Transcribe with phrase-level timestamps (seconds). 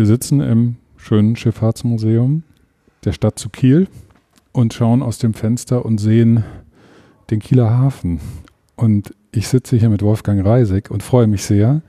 [0.00, 2.42] Wir sitzen im schönen Schifffahrtsmuseum
[3.04, 3.86] der Stadt zu Kiel
[4.50, 6.42] und schauen aus dem Fenster und sehen
[7.30, 8.18] den Kieler Hafen.
[8.76, 11.82] Und ich sitze hier mit Wolfgang Reisig und freue mich sehr.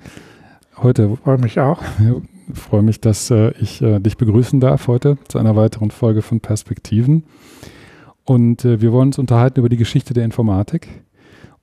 [0.76, 1.82] Heute freue mich auch.
[2.54, 6.41] freue mich, dass äh, ich äh, dich begrüßen darf heute zu einer weiteren Folge von
[6.41, 7.23] Perspektiven.
[8.25, 10.89] Und äh, wir wollen uns unterhalten über die Geschichte der Informatik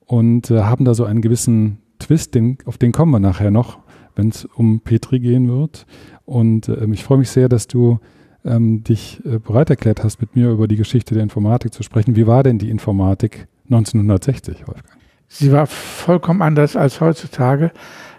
[0.07, 3.77] und äh, haben da so einen gewissen Twist, den, auf den kommen wir nachher noch,
[4.19, 5.85] wenn es um Petri gehen wird.
[6.25, 7.99] Und ähm, ich freue mich sehr, dass du
[8.43, 12.15] ähm, dich äh, bereit erklärt hast, mit mir über die Geschichte der Informatik zu sprechen.
[12.15, 14.97] Wie war denn die Informatik 1960, Wolfgang?
[15.29, 17.71] Sie war vollkommen anders als heutzutage.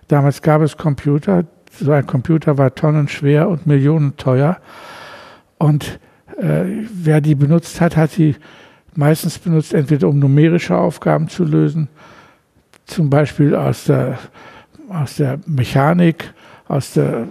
[0.08, 1.44] Damals gab es Computer.
[1.72, 4.58] So ein Computer war tonnenschwer und millionenteuer.
[5.58, 6.00] Und
[6.38, 8.36] äh, wer die benutzt hat, hat sie
[8.94, 11.88] meistens benutzt, entweder um numerische Aufgaben zu lösen,
[12.86, 14.18] zum Beispiel aus der,
[14.90, 16.34] aus der Mechanik,
[16.68, 17.28] aus der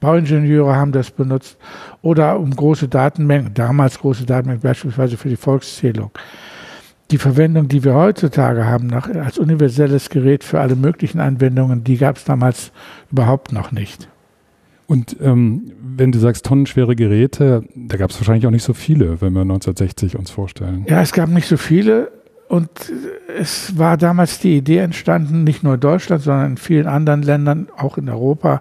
[0.00, 1.56] Bauingenieure haben das benutzt
[2.02, 6.10] oder um große Datenmengen, damals große Datenmengen, beispielsweise für die Volkszählung.
[7.10, 11.98] Die Verwendung, die wir heutzutage haben nach, als universelles Gerät für alle möglichen Anwendungen, die
[11.98, 12.72] gab es damals
[13.10, 14.08] überhaupt noch nicht.
[14.86, 19.20] Und ähm, wenn du sagst tonnenschwere Geräte, da gab es wahrscheinlich auch nicht so viele,
[19.20, 20.84] wenn wir 1960 uns vorstellen.
[20.88, 22.10] Ja, es gab nicht so viele
[22.52, 22.68] und
[23.34, 27.68] es war damals die Idee entstanden, nicht nur in Deutschland, sondern in vielen anderen Ländern,
[27.78, 28.60] auch in Europa,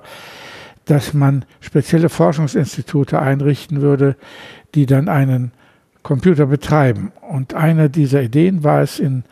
[0.86, 4.16] dass man spezielle Forschungsinstitute einrichten würde,
[4.76, 5.52] die dann einen
[6.04, 7.12] Computer betreiben.
[7.20, 9.26] Und eine dieser Ideen war es in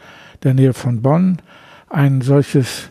[0.44, 1.38] der Nähe von Bonn,
[1.88, 2.90] ein solches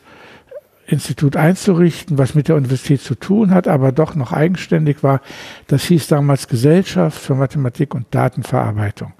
[0.86, 5.20] Institut einzurichten, was mit der Universität zu tun hat, aber doch noch eigenständig war.
[5.66, 9.12] Das hieß damals Gesellschaft für Mathematik und Datenverarbeitung.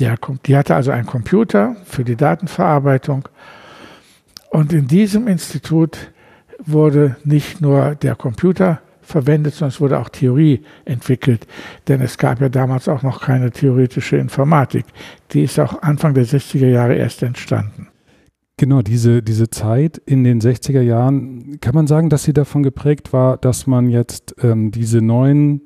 [0.00, 3.28] Der, die hatte also einen Computer für die Datenverarbeitung.
[4.50, 6.12] Und in diesem Institut
[6.64, 11.46] wurde nicht nur der Computer verwendet, sondern es wurde auch Theorie entwickelt.
[11.88, 14.86] Denn es gab ja damals auch noch keine theoretische Informatik.
[15.32, 17.88] Die ist auch Anfang der 60er Jahre erst entstanden.
[18.56, 23.12] Genau, diese, diese Zeit in den 60er Jahren, kann man sagen, dass sie davon geprägt
[23.12, 25.62] war, dass man jetzt ähm, diese neuen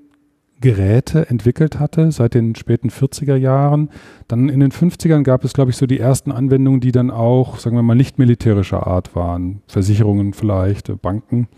[0.65, 3.91] Geräte entwickelt hatte seit den späten 40er Jahren.
[4.29, 7.59] Dann in den 50ern gab es, glaube ich, so die ersten Anwendungen, die dann auch,
[7.59, 9.61] sagen wir mal, nicht militärischer Art waren.
[9.69, 11.49] Versicherungen vielleicht, Banken.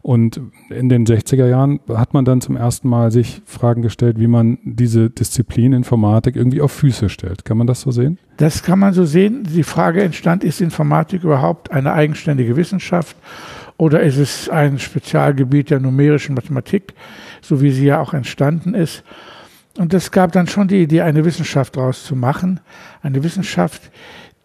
[0.00, 0.40] Und
[0.70, 4.56] in den 60er Jahren hat man dann zum ersten Mal sich Fragen gestellt, wie man
[4.64, 7.44] diese Disziplin Informatik irgendwie auf Füße stellt.
[7.44, 8.18] Kann man das so sehen?
[8.38, 9.42] Das kann man so sehen.
[9.54, 13.18] Die Frage entstand, ist Informatik überhaupt eine eigenständige Wissenschaft
[13.76, 16.94] oder ist es ein Spezialgebiet der numerischen Mathematik?
[17.46, 19.02] So wie sie ja auch entstanden ist.
[19.78, 22.60] Und es gab dann schon die Idee, eine Wissenschaft daraus zu machen.
[23.02, 23.90] Eine Wissenschaft,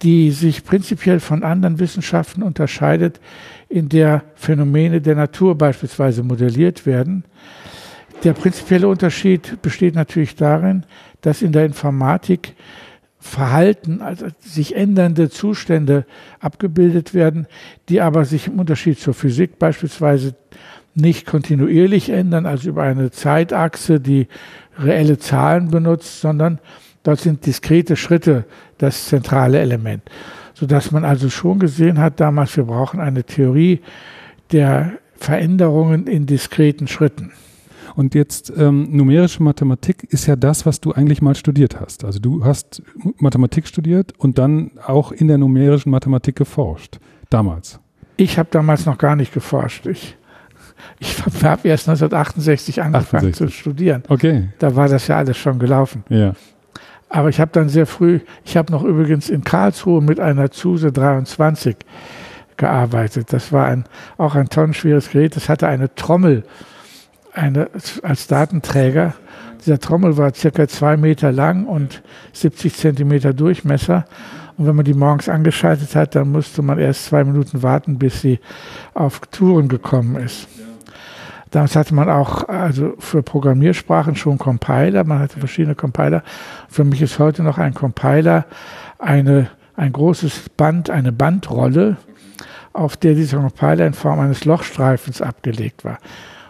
[0.02, 3.20] die sich prinzipiell von anderen Wissenschaften unterscheidet,
[3.70, 7.24] in der Phänomene der Natur beispielsweise modelliert werden.
[8.24, 10.86] Der prinzipielle Unterschied besteht natürlich darin,
[11.22, 12.56] dass in der Informatik
[13.20, 16.06] Verhalten, also sich ändernde Zustände
[16.40, 17.46] abgebildet werden,
[17.88, 20.34] die aber sich im Unterschied zur Physik beispielsweise
[20.94, 24.28] nicht kontinuierlich ändern, also über eine Zeitachse, die
[24.78, 26.60] reelle Zahlen benutzt, sondern
[27.04, 28.46] dort sind diskrete Schritte
[28.78, 30.04] das zentrale Element.
[30.54, 33.82] Sodass man also schon gesehen hat damals, wir brauchen eine Theorie
[34.52, 37.32] der Veränderungen in diskreten Schritten.
[37.96, 42.06] Und jetzt ähm, numerische Mathematik ist ja das, was du eigentlich mal studiert hast.
[42.06, 42.82] Also du hast
[43.18, 47.00] Mathematik studiert und dann auch in der numerischen Mathematik geforscht.
[47.30, 47.80] Damals.
[48.18, 49.88] Ich habe damals noch gar nicht geforscht.
[49.88, 50.18] Ich
[51.00, 53.36] ich habe erst 1968 angefangen 68.
[53.36, 54.04] zu studieren.
[54.08, 54.50] Okay.
[54.60, 56.04] Da war das ja alles schon gelaufen.
[56.10, 56.34] Ja.
[57.10, 60.92] Aber ich habe dann sehr früh, ich habe noch übrigens in Karlsruhe mit einer Zuse
[60.92, 61.76] 23
[62.56, 63.34] gearbeitet.
[63.34, 63.84] Das war ein,
[64.18, 65.36] auch ein tonnenschweres Gerät.
[65.36, 66.44] Das hatte eine Trommel
[67.34, 67.70] eine,
[68.04, 69.14] als Datenträger.
[69.60, 72.02] Dieser Trommel war circa zwei Meter lang und
[72.34, 74.06] 70 Zentimeter Durchmesser.
[74.58, 78.22] Und wenn man die morgens angeschaltet hat, dann musste man erst zwei Minuten warten, bis
[78.22, 78.40] sie
[78.94, 80.48] auf Touren gekommen ist.
[81.52, 86.24] Damals hatte man auch also für Programmiersprachen schon Compiler, man hatte verschiedene Compiler.
[86.70, 88.46] Für mich ist heute noch ein Compiler
[88.98, 91.98] eine, ein großes Band, eine Bandrolle,
[92.72, 95.98] auf der dieser Compiler in Form eines Lochstreifens abgelegt war.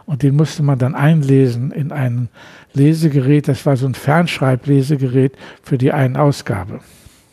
[0.06, 2.30] Und den musste man dann einlesen in ein
[2.74, 6.80] Lesegerät, das war so ein Fernschreiblesegerät für die Ein-Ausgabe.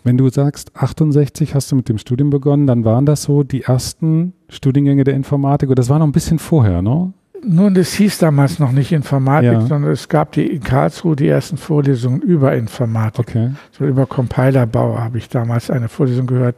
[0.04, 3.64] Wenn du sagst, 68 hast du mit dem Studium begonnen, dann waren das so die
[3.64, 7.12] ersten Studiengänge der Informatik, oder das war noch ein bisschen vorher, ne?
[7.44, 9.60] Nun, das hieß damals noch nicht Informatik, ja.
[9.60, 13.28] sondern es gab die in Karlsruhe die ersten Vorlesungen über Informatik.
[13.28, 13.50] Okay.
[13.72, 16.56] So über Compilerbau habe ich damals eine Vorlesung gehört.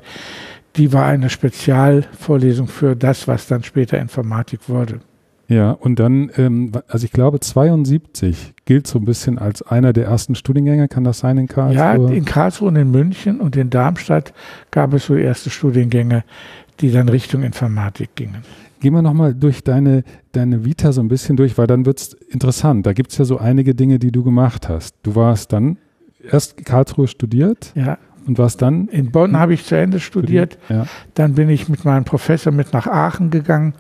[0.76, 5.00] Die war eine Spezialvorlesung für das, was dann später Informatik wurde.
[5.48, 10.06] Ja, und dann, ähm, also ich glaube 72 gilt so ein bisschen als einer der
[10.06, 12.08] ersten Studiengänge, kann das sein in Karlsruhe?
[12.08, 14.32] Ja, in Karlsruhe und in München und in Darmstadt
[14.70, 16.22] gab es so erste Studiengänge,
[16.80, 18.44] die dann Richtung Informatik gingen.
[18.80, 22.12] Gehen wir nochmal durch deine, deine Vita so ein bisschen durch, weil dann wird es
[22.14, 22.86] interessant.
[22.86, 24.96] Da gibt es ja so einige Dinge, die du gemacht hast.
[25.02, 25.76] Du warst dann
[26.22, 27.72] erst Karlsruhe studiert.
[27.74, 27.98] Ja.
[28.26, 28.88] Und warst dann?
[28.88, 30.58] In Bonn habe ich zu Ende studiert.
[30.68, 30.86] Ja.
[31.14, 33.74] Dann bin ich mit meinem Professor mit nach Aachen gegangen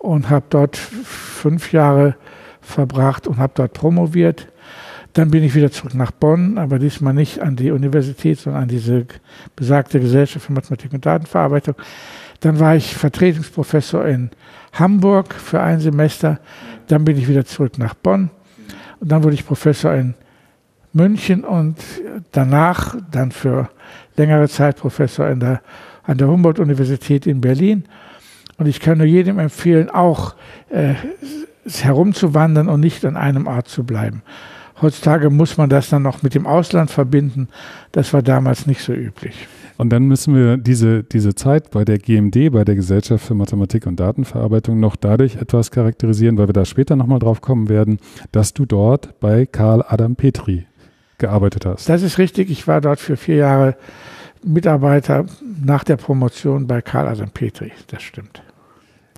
[0.00, 2.16] und habe dort fünf Jahre
[2.60, 4.48] verbracht und habe dort promoviert.
[5.12, 8.68] Dann bin ich wieder zurück nach Bonn, aber diesmal nicht an die Universität, sondern an
[8.68, 9.06] diese
[9.56, 11.74] besagte Gesellschaft für Mathematik und Datenverarbeitung.
[12.40, 14.30] Dann war ich Vertretungsprofessor in
[14.72, 16.40] Hamburg für ein Semester.
[16.88, 18.30] Dann bin ich wieder zurück nach Bonn.
[19.00, 20.14] Und dann wurde ich Professor in
[20.92, 21.76] München und
[22.32, 23.68] danach dann für
[24.16, 25.62] längere Zeit Professor in der,
[26.02, 27.84] an der Humboldt-Universität in Berlin.
[28.58, 30.34] Und ich kann nur jedem empfehlen, auch
[30.68, 30.94] äh,
[31.64, 34.22] herumzuwandern und nicht an einem Ort zu bleiben.
[34.82, 37.48] Heutzutage muss man das dann noch mit dem Ausland verbinden.
[37.92, 39.46] Das war damals nicht so üblich.
[39.80, 43.86] Und dann müssen wir diese, diese Zeit bei der GMD, bei der Gesellschaft für Mathematik
[43.86, 47.98] und Datenverarbeitung, noch dadurch etwas charakterisieren, weil wir da später nochmal drauf kommen werden,
[48.30, 50.66] dass du dort bei Karl Adam Petri
[51.16, 51.88] gearbeitet hast.
[51.88, 52.50] Das ist richtig.
[52.50, 53.74] Ich war dort für vier Jahre
[54.44, 55.24] Mitarbeiter
[55.64, 57.72] nach der Promotion bei Karl Adam Petri.
[57.86, 58.42] Das stimmt.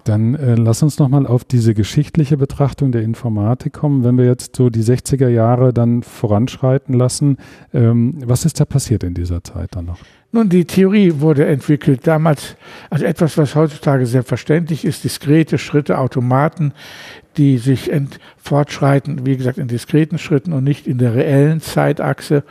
[0.05, 4.05] Dann äh, lass uns nochmal auf diese geschichtliche Betrachtung der Informatik kommen.
[4.05, 7.39] Wenn wir jetzt so die 60er Jahre dann voranschreiten lassen,
[7.75, 9.99] ähm, was ist da passiert in dieser Zeit dann noch?
[10.35, 12.57] Nun, die Theorie wurde entwickelt damals,
[12.89, 16.73] also etwas, was heutzutage selbstverständlich ist, diskrete Schritte, Automaten,
[17.37, 17.91] die sich
[18.39, 22.45] fortschreiten, wie gesagt, in diskreten Schritten und nicht in der reellen Zeitachse.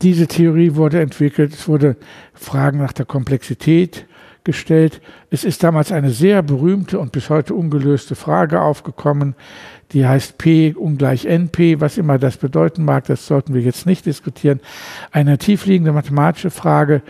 [0.00, 1.96] Diese Theorie wurde entwickelt, es wurde
[2.32, 4.06] Fragen nach der Komplexität
[4.48, 5.02] gestellt.
[5.28, 9.34] Es ist damals eine sehr berühmte und bis heute ungelöste Frage aufgekommen,
[9.92, 14.06] die heißt P ungleich NP, was immer das bedeuten mag, das sollten wir jetzt nicht
[14.06, 14.60] diskutieren.
[15.12, 17.02] Eine tiefliegende mathematische Frage,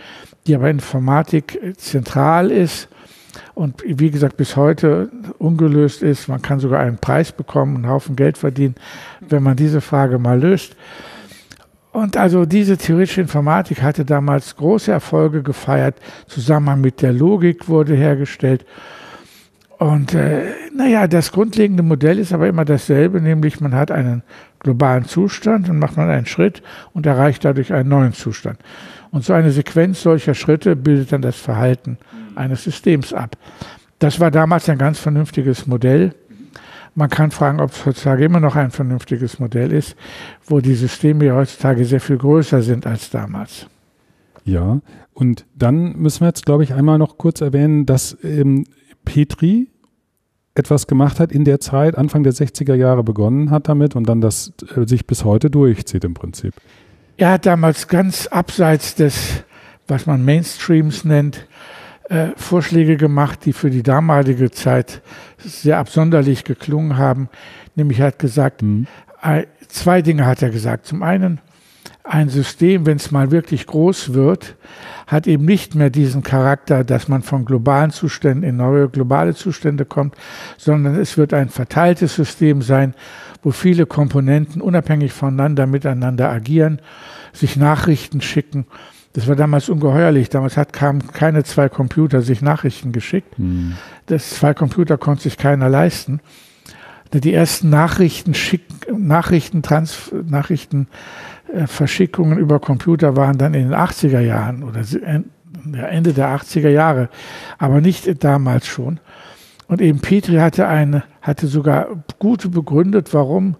[0.47, 2.89] die aber in Informatik zentral ist
[3.55, 6.27] und wie gesagt bis heute ungelöst ist.
[6.27, 8.75] Man kann sogar einen Preis bekommen, einen Haufen Geld verdienen,
[9.21, 10.75] wenn man diese Frage mal löst.
[11.91, 15.95] Und also diese theoretische Informatik hatte damals große Erfolge gefeiert.
[16.27, 18.65] Zusammenhang mit der Logik wurde hergestellt.
[19.79, 24.23] Und äh, naja, das grundlegende Modell ist aber immer dasselbe, nämlich man hat einen
[24.59, 26.61] globalen Zustand und macht man einen Schritt
[26.93, 28.59] und erreicht dadurch einen neuen Zustand.
[29.11, 31.97] Und so eine Sequenz solcher Schritte bildet dann das Verhalten
[32.35, 33.37] eines Systems ab.
[33.99, 36.13] Das war damals ein ganz vernünftiges Modell.
[36.99, 39.95] Man kann fragen, ob es heutzutage immer noch ein vernünftiges Modell ist,
[40.45, 43.67] wo die Systeme ja heutzutage sehr viel größer sind als damals.
[44.43, 44.81] Ja,
[45.13, 48.65] und dann müssen wir jetzt, glaube ich, einmal noch kurz erwähnen, dass ähm,
[49.05, 49.69] Petri
[50.55, 54.19] etwas gemacht hat in der Zeit, Anfang der 60er Jahre begonnen hat damit und dann
[54.19, 56.53] das äh, sich bis heute durchzieht im Prinzip.
[57.15, 59.45] Er hat damals ganz abseits des,
[59.87, 61.47] was man Mainstreams nennt,
[62.09, 65.01] äh, Vorschläge gemacht, die für die damalige Zeit
[65.37, 67.29] sehr absonderlich geklungen haben.
[67.75, 68.87] Nämlich er hat gesagt, mhm.
[69.67, 70.87] zwei Dinge hat er gesagt.
[70.87, 71.39] Zum einen,
[72.03, 74.55] ein System, wenn es mal wirklich groß wird,
[75.05, 79.85] hat eben nicht mehr diesen Charakter, dass man von globalen Zuständen in neue globale Zustände
[79.85, 80.15] kommt,
[80.57, 82.95] sondern es wird ein verteiltes System sein,
[83.43, 86.81] wo viele Komponenten unabhängig voneinander miteinander agieren,
[87.33, 88.65] sich Nachrichten schicken
[89.13, 90.29] das war damals ungeheuerlich.
[90.29, 93.37] Damals hat, kamen keine zwei Computer sich Nachrichten geschickt.
[93.37, 93.75] Hm.
[94.05, 96.21] Das zwei Computer konnte sich keiner leisten.
[97.11, 98.35] Die ersten Nachrichten,
[98.95, 100.87] Nachrichten, Trans, Nachrichten
[101.51, 104.81] äh, Verschickungen über Computer waren dann in den 80er Jahren oder
[105.89, 107.09] Ende der 80er Jahre,
[107.57, 108.99] aber nicht damals schon.
[109.67, 111.87] Und eben Petri hatte eine, hatte sogar
[112.19, 113.55] gute begründet, warum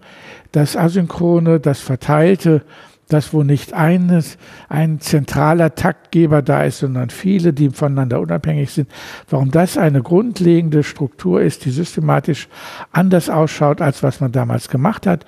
[0.52, 2.62] das Asynchrone, das Verteilte
[3.12, 4.38] dass wo nicht eines,
[4.68, 8.90] ein zentraler Taktgeber da ist, sondern viele, die voneinander unabhängig sind,
[9.28, 12.48] warum das eine grundlegende Struktur ist, die systematisch
[12.92, 15.26] anders ausschaut, als was man damals gemacht hat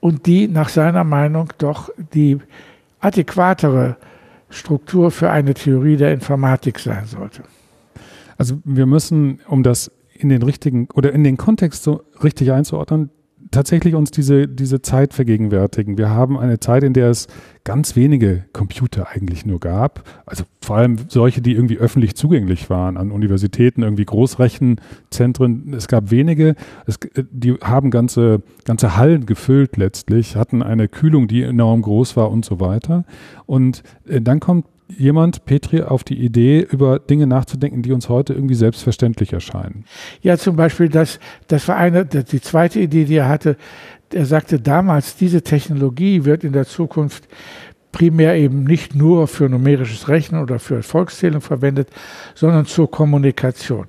[0.00, 2.38] und die nach seiner Meinung doch die
[3.00, 3.96] adäquatere
[4.48, 7.42] Struktur für eine Theorie der Informatik sein sollte.
[8.36, 13.10] Also wir müssen, um das in den richtigen oder in den Kontext so richtig einzuordnen,
[13.50, 15.98] tatsächlich uns diese, diese Zeit vergegenwärtigen.
[15.98, 17.26] Wir haben eine Zeit, in der es
[17.64, 20.04] ganz wenige Computer eigentlich nur gab.
[20.26, 25.74] Also vor allem solche, die irgendwie öffentlich zugänglich waren an Universitäten, irgendwie Großrechenzentren.
[25.74, 26.54] Es gab wenige.
[26.86, 26.98] Es,
[27.30, 32.44] die haben ganze, ganze Hallen gefüllt letztlich, hatten eine Kühlung, die enorm groß war und
[32.44, 33.04] so weiter.
[33.46, 34.66] Und äh, dann kommt
[34.96, 39.84] jemand, Petri, auf die Idee, über Dinge nachzudenken, die uns heute irgendwie selbstverständlich erscheinen?
[40.22, 43.56] Ja, zum Beispiel, das, das war eine, die zweite Idee, die er hatte.
[44.12, 47.28] Er sagte damals, diese Technologie wird in der Zukunft
[47.92, 51.88] primär eben nicht nur für numerisches Rechnen oder für Volkszählung verwendet,
[52.34, 53.86] sondern zur Kommunikation.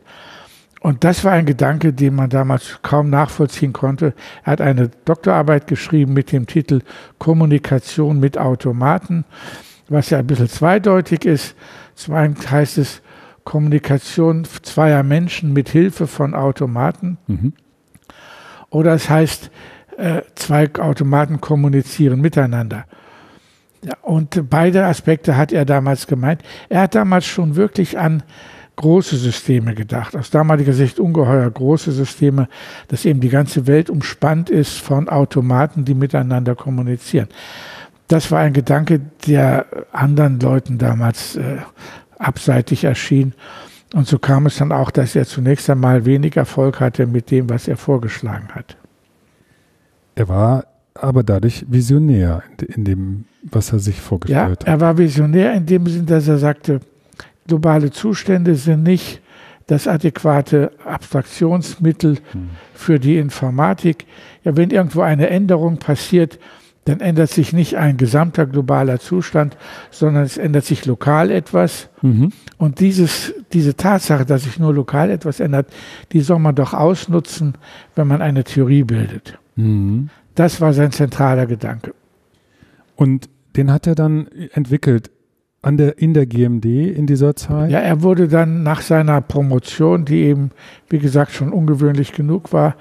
[0.81, 4.15] Und das war ein Gedanke, den man damals kaum nachvollziehen konnte.
[4.43, 6.81] Er hat eine Doktorarbeit geschrieben mit dem Titel
[7.19, 9.23] Kommunikation mit Automaten,
[9.91, 11.55] was ja ein bisschen zweideutig ist.
[11.95, 13.01] Zum einen heißt es
[13.43, 17.17] Kommunikation zweier Menschen mit Hilfe von Automaten.
[17.27, 17.53] Mhm.
[18.69, 19.51] Oder es heißt,
[19.97, 22.85] äh, zwei Automaten kommunizieren miteinander.
[24.01, 26.43] Und beide Aspekte hat er damals gemeint.
[26.69, 28.23] Er hat damals schon wirklich an
[28.75, 30.15] große Systeme gedacht.
[30.15, 32.47] Aus damaliger Sicht ungeheuer große Systeme,
[32.87, 37.27] dass eben die ganze Welt umspannt ist von Automaten, die miteinander kommunizieren.
[38.11, 41.59] Das war ein Gedanke, der anderen Leuten damals äh,
[42.19, 43.33] abseitig erschien.
[43.93, 47.49] Und so kam es dann auch, dass er zunächst einmal wenig Erfolg hatte mit dem,
[47.49, 48.75] was er vorgeschlagen hat.
[50.15, 52.43] Er war aber dadurch visionär
[52.75, 54.67] in dem, was er sich vorgestellt hat.
[54.67, 56.81] Ja, er war visionär in dem Sinn, dass er sagte,
[57.47, 59.21] globale Zustände sind nicht
[59.67, 62.49] das adäquate Abstraktionsmittel hm.
[62.73, 64.05] für die Informatik.
[64.43, 66.39] Ja, wenn irgendwo eine Änderung passiert,
[66.85, 69.55] dann ändert sich nicht ein gesamter globaler Zustand,
[69.91, 71.89] sondern es ändert sich lokal etwas.
[72.01, 72.31] Mhm.
[72.57, 75.67] Und dieses, diese Tatsache, dass sich nur lokal etwas ändert,
[76.11, 77.53] die soll man doch ausnutzen,
[77.95, 79.37] wenn man eine Theorie bildet.
[79.55, 80.09] Mhm.
[80.33, 81.93] Das war sein zentraler Gedanke.
[82.95, 85.11] Und den hat er dann entwickelt
[85.61, 87.71] an der, in der GMD in dieser Zeit?
[87.71, 90.51] Ja, er wurde dann nach seiner Promotion, die eben,
[90.89, 92.75] wie gesagt, schon ungewöhnlich genug war,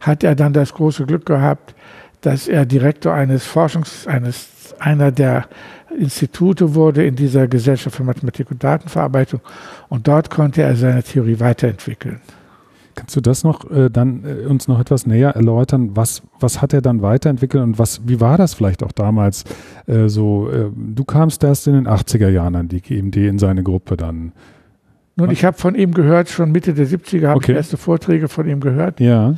[0.00, 1.74] hat er dann das große Glück gehabt,
[2.22, 5.46] dass er Direktor eines Forschungs, eines, einer der
[5.98, 9.40] Institute wurde in dieser Gesellschaft für Mathematik und Datenverarbeitung
[9.88, 12.20] und dort konnte er seine Theorie weiterentwickeln.
[12.94, 15.90] Kannst du das noch äh, dann äh, uns noch etwas näher erläutern?
[15.94, 19.44] Was, was hat er dann weiterentwickelt und was, wie war das vielleicht auch damals
[19.86, 20.50] äh, so?
[20.50, 24.32] Äh, du kamst erst in den 80er Jahren an die GMD in seine Gruppe dann.
[25.16, 27.52] Nun, ich habe von ihm gehört, schon Mitte der 70er habe okay.
[27.52, 29.00] ich erste Vorträge von ihm gehört.
[29.00, 29.34] Ja.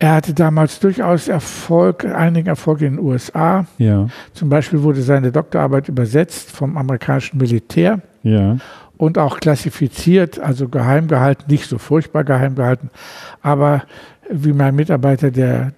[0.00, 3.66] Er hatte damals durchaus Erfolg, einigen Erfolg in den USA.
[3.78, 4.08] Ja.
[4.32, 8.00] Zum Beispiel wurde seine Doktorarbeit übersetzt vom amerikanischen Militär.
[8.22, 8.56] Ja
[8.98, 12.90] und auch klassifiziert, also geheim gehalten, nicht so furchtbar geheim gehalten,
[13.40, 13.84] aber
[14.28, 15.72] wie mein Mitarbeiter der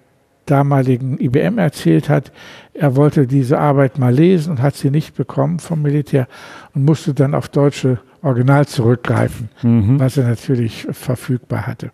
[0.45, 2.31] damaligen IBM erzählt hat,
[2.73, 6.27] er wollte diese Arbeit mal lesen und hat sie nicht bekommen vom Militär
[6.73, 9.99] und musste dann auf deutsche Original zurückgreifen, mhm.
[9.99, 11.91] was er natürlich verfügbar hatte.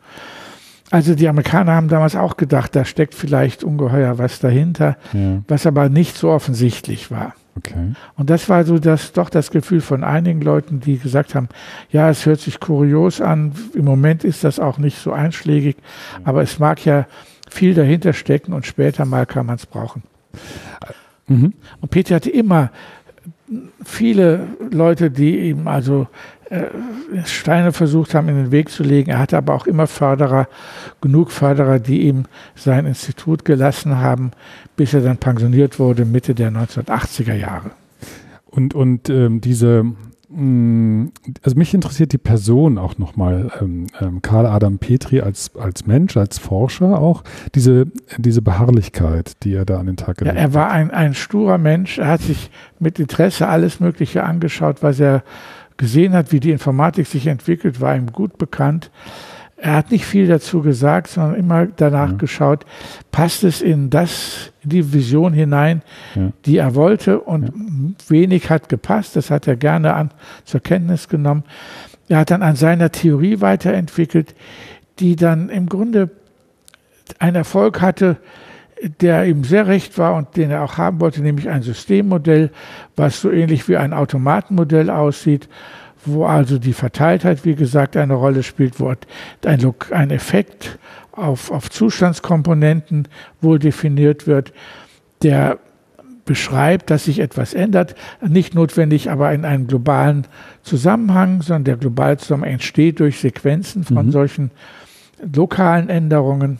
[0.90, 5.42] Also die Amerikaner haben damals auch gedacht, da steckt vielleicht ungeheuer was dahinter, ja.
[5.48, 7.34] was aber nicht so offensichtlich war.
[7.58, 7.74] Okay.
[8.16, 11.50] Und das war so das, doch das Gefühl von einigen Leuten, die gesagt haben,
[11.90, 15.76] ja, es hört sich kurios an, im Moment ist das auch nicht so einschlägig,
[16.24, 17.08] aber es mag ja
[17.50, 20.04] viel dahinter stecken und später mal kann man es brauchen.
[21.28, 21.54] Mhm.
[21.82, 22.72] Und Peter hatte immer
[23.84, 26.08] viele Leute, die ihm also
[27.26, 29.12] Steine versucht haben, in den Weg zu legen.
[29.12, 30.48] Er hatte aber auch immer Förderer,
[31.02, 32.24] genug Förderer, die ihm
[32.56, 34.32] sein Institut gelassen haben,
[34.76, 37.72] bis er dann pensioniert wurde, Mitte der 1980er Jahre.
[38.46, 39.84] Und, und ähm, diese,
[40.30, 41.12] mh, mm,
[41.44, 46.16] also mich interessiert die Person auch nochmal, ähm, ähm, Karl Adam Petri als, als Mensch,
[46.16, 47.24] als Forscher auch,
[47.56, 47.88] diese,
[48.18, 50.42] diese Beharrlichkeit, die er da an den Tag gelegt hat.
[50.42, 52.50] Ja, er war ein, ein sturer Mensch, er hat sich
[52.80, 55.24] mit Interesse alles Mögliche angeschaut, was er
[55.78, 58.92] gesehen hat, wie die Informatik sich entwickelt, war ihm gut bekannt.
[59.60, 62.18] Er hat nicht viel dazu gesagt, sondern immer danach ja.
[62.18, 62.66] geschaut,
[63.12, 65.82] passt es in das, in die Vision hinein,
[66.14, 66.32] ja.
[66.46, 68.10] die er wollte und ja.
[68.10, 69.16] wenig hat gepasst.
[69.16, 70.12] Das hat er gerne an,
[70.46, 71.44] zur Kenntnis genommen.
[72.08, 74.36] Er hat dann an seiner Theorie weiterentwickelt,
[75.00, 76.12] die dann im Grunde
[77.18, 78.18] einen Erfolg hatte,
[79.02, 82.52] der ihm sehr recht war und den er auch haben wollte, nämlich ein Systemmodell,
[82.96, 85.50] was so ähnlich wie ein Automatenmodell aussieht,
[86.06, 88.94] wo also die Verteiltheit, wie gesagt, eine Rolle spielt, wo
[89.46, 90.78] ein, ein Effekt
[91.12, 93.08] auf, auf Zustandskomponenten
[93.42, 94.54] wohl definiert wird,
[95.24, 95.58] der
[96.26, 100.28] beschreibt, dass sich etwas ändert, nicht notwendig aber in einem globalen
[100.62, 104.12] Zusammenhang, sondern der globale Zusammenhang entsteht durch Sequenzen von mhm.
[104.12, 104.52] solchen
[105.34, 106.60] lokalen Änderungen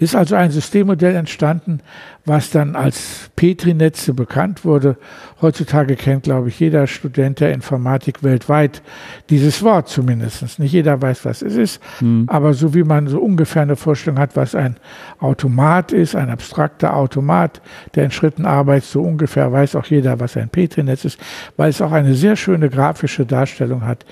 [0.00, 1.80] Ist also ein Systemmodell entstanden,
[2.24, 4.96] was dann als Petri-Netze bekannt wurde.
[5.42, 8.80] Heutzutage kennt, glaube ich, jeder Student der Informatik weltweit
[9.28, 10.58] dieses Wort zumindest.
[10.58, 12.24] Nicht jeder weiß, was es ist, mhm.
[12.28, 14.76] aber so wie man so ungefähr eine Vorstellung hat, was ein
[15.18, 17.60] Automat ist, ein abstrakter Automat,
[17.94, 21.20] der in Schritten arbeitet, so ungefähr weiß auch jeder, was ein Petri-Netz ist,
[21.58, 24.06] weil es auch eine sehr schöne grafische Darstellung hat,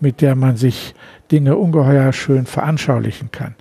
[0.00, 0.94] mit der man sich
[1.30, 3.56] Dinge ungeheuer schön veranschaulichen kann.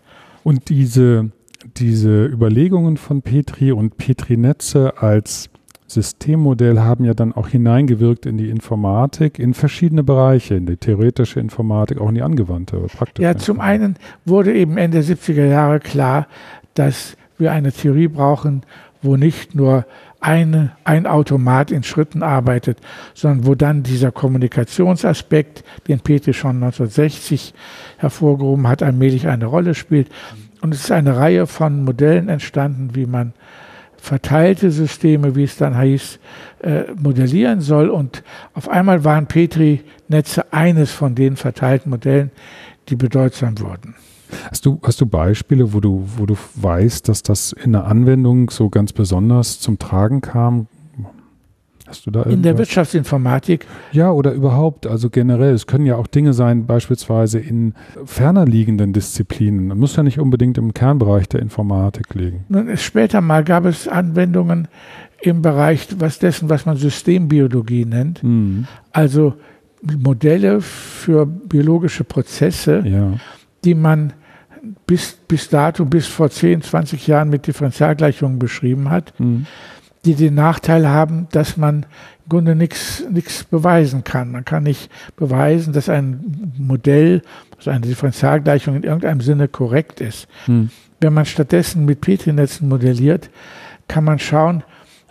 [0.46, 1.30] Und diese
[1.78, 5.50] diese Überlegungen von Petri und Petri-Netze als
[5.88, 11.40] Systemmodell haben ja dann auch hineingewirkt in die Informatik, in verschiedene Bereiche, in die theoretische
[11.40, 13.24] Informatik, auch in die angewandte, praktische.
[13.24, 16.28] Ja, zum einen wurde eben Ende der 70er Jahre klar,
[16.74, 18.64] dass wir eine Theorie brauchen,
[19.02, 19.86] wo nicht nur
[20.20, 22.80] eine, ein Automat in Schritten arbeitet,
[23.14, 27.54] sondern wo dann dieser Kommunikationsaspekt, den Petri schon 1960
[27.98, 30.10] hervorgehoben hat, allmählich eine Rolle spielt.
[30.64, 33.34] Und es ist eine Reihe von Modellen entstanden, wie man
[33.98, 36.20] verteilte Systeme, wie es dann hieß,
[36.62, 37.90] äh, modellieren soll.
[37.90, 42.32] Und auf einmal waren Petri-Netze eines von den verteilten Modellen,
[42.88, 43.96] die bedeutsam wurden.
[44.50, 48.50] Hast du, hast du Beispiele, wo du, wo du weißt, dass das in der Anwendung
[48.50, 50.68] so ganz besonders zum Tragen kam?
[51.88, 53.68] Hast du da In der Wirtschaftsinformatik?
[53.92, 55.54] Ja, oder überhaupt, also generell.
[55.54, 57.74] Es können ja auch Dinge sein, beispielsweise in
[58.06, 59.70] ferner liegenden Disziplinen.
[59.70, 62.46] Das muss ja nicht unbedingt im Kernbereich der Informatik liegen.
[62.48, 64.70] Nun, später mal gab es Anwendungen
[65.22, 68.24] im Bereich was dessen, was man Systembiologie nennt.
[68.24, 68.66] Mhm.
[68.94, 69.34] Also
[69.82, 73.14] Modelle für biologische Prozesse, ja.
[73.66, 74.14] die man
[74.88, 79.14] bis, bis dato, bis vor 10, 20 Jahren mit Differentialgleichungen beschrieben hat.
[79.20, 79.46] Mhm
[80.06, 81.86] die den Nachteil haben, dass man
[82.26, 84.32] im Grunde nichts nichts beweisen kann.
[84.32, 87.22] Man kann nicht beweisen, dass ein Modell,
[87.58, 90.28] also eine Differentialgleichung in irgendeinem Sinne korrekt ist.
[90.46, 90.70] Hm.
[91.00, 93.30] Wenn man stattdessen mit Petri-Netzen modelliert,
[93.88, 94.64] kann man schauen,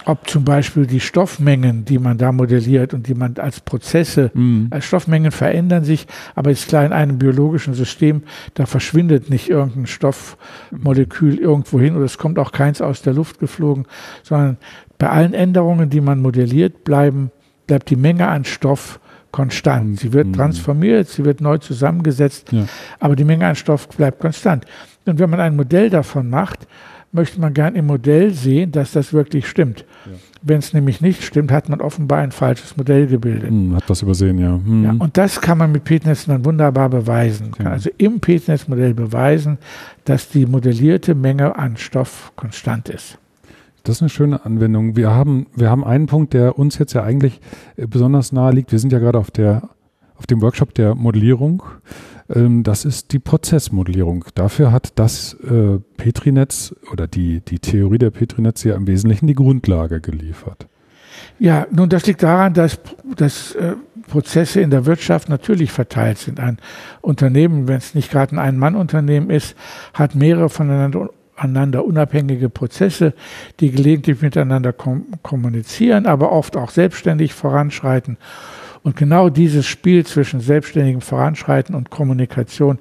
[0.07, 4.69] ob zum Beispiel die Stoffmengen, die man da modelliert und die man als Prozesse, mhm.
[4.71, 8.23] als Stoffmengen verändern sich, aber ist klar in einem biologischen System,
[8.55, 13.39] da verschwindet nicht irgendein Stoffmolekül irgendwo hin oder es kommt auch keins aus der Luft
[13.39, 13.87] geflogen,
[14.23, 14.57] sondern
[14.99, 17.31] bei allen Änderungen, die man modelliert, bleiben,
[17.67, 19.01] bleibt die Menge an Stoff
[19.33, 19.99] konstant.
[19.99, 20.35] Sie wird mhm.
[20.35, 22.67] transformiert, sie wird neu zusammengesetzt, ja.
[23.01, 24.67] aber die Menge an Stoff bleibt konstant.
[25.07, 26.67] Und wenn man ein Modell davon macht,
[27.13, 29.85] möchte man gern im Modell sehen, dass das wirklich stimmt.
[30.07, 30.13] Ja.
[30.41, 33.51] Wenn es nämlich nicht stimmt, hat man offenbar ein falsches Modell gebildet.
[33.51, 34.55] Hm, hat was übersehen, ja.
[34.55, 34.85] Hm.
[34.85, 34.95] ja.
[34.99, 37.53] Und das kann man mit Petnetzen dann wunderbar beweisen.
[37.63, 37.71] Ja.
[37.71, 39.59] also im Petnetz-Modell beweisen,
[40.05, 43.19] dass die modellierte Menge an Stoff konstant ist.
[43.85, 44.97] Das ist eine schöne Anwendung.
[44.97, 47.41] Wir haben, wir haben einen Punkt, der uns jetzt ja eigentlich
[47.77, 48.73] äh, besonders nahe liegt.
[48.73, 49.63] Wir sind ja gerade auf der
[50.23, 51.65] auf dem Workshop der Modellierung.
[52.35, 54.25] Ähm, das ist die Prozessmodellierung.
[54.35, 59.35] Dafür hat das äh, Petrinetz oder die, die Theorie der Petrinetze ja im Wesentlichen die
[59.35, 60.67] Grundlage geliefert.
[61.39, 62.79] Ja, nun, das liegt daran, dass,
[63.17, 63.75] dass äh,
[64.09, 66.41] Prozesse in der Wirtschaft natürlich verteilt sind.
[66.41, 66.59] Ein
[67.01, 69.57] Unternehmen, wenn es nicht gerade ein Ein-Mann-Unternehmen ist,
[69.95, 73.15] hat mehrere voneinander einander unabhängige Prozesse,
[73.59, 78.17] die gelegentlich miteinander kom kommunizieren, aber oft auch selbstständig voranschreiten.
[78.83, 82.79] Und genau dieses Spiel zwischen selbstständigem Voranschreiten und Kommunikation,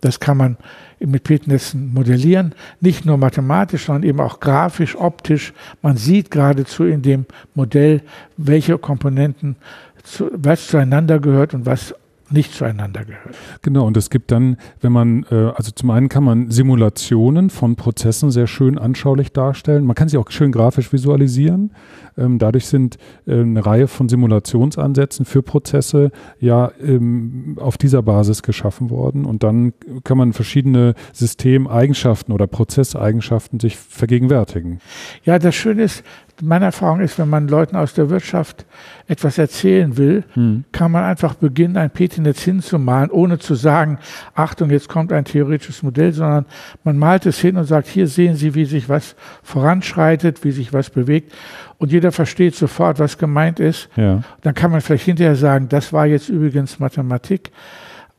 [0.00, 0.56] das kann man
[0.98, 5.52] mit Petnetzen modellieren, nicht nur mathematisch, sondern eben auch grafisch, optisch.
[5.82, 8.02] Man sieht geradezu in dem Modell,
[8.36, 9.56] welche Komponenten
[10.02, 11.94] zu, was zueinander gehört und was
[12.30, 13.36] nicht zueinander gehört.
[13.62, 17.76] Genau, und es gibt dann, wenn man, äh, also zum einen kann man Simulationen von
[17.76, 19.84] Prozessen sehr schön anschaulich darstellen.
[19.84, 21.72] Man kann sie auch schön grafisch visualisieren.
[22.16, 28.42] Ähm, dadurch sind äh, eine Reihe von Simulationsansätzen für Prozesse ja ähm, auf dieser Basis
[28.42, 29.24] geschaffen worden.
[29.24, 29.72] Und dann
[30.04, 34.80] kann man verschiedene Systemeigenschaften oder Prozesseigenschaften sich vergegenwärtigen.
[35.24, 36.04] Ja, das Schöne ist,
[36.42, 38.64] meine Erfahrung ist, wenn man Leuten aus der Wirtschaft
[39.08, 40.64] etwas erzählen will, hm.
[40.72, 43.98] kann man einfach beginnen, ein Petinetz hinzumalen, ohne zu sagen,
[44.34, 46.46] Achtung, jetzt kommt ein theoretisches Modell, sondern
[46.84, 50.72] man malt es hin und sagt, hier sehen Sie, wie sich was voranschreitet, wie sich
[50.72, 51.32] was bewegt.
[51.78, 53.88] Und jeder versteht sofort, was gemeint ist.
[53.96, 54.22] Ja.
[54.42, 57.50] Dann kann man vielleicht hinterher sagen, das war jetzt übrigens Mathematik.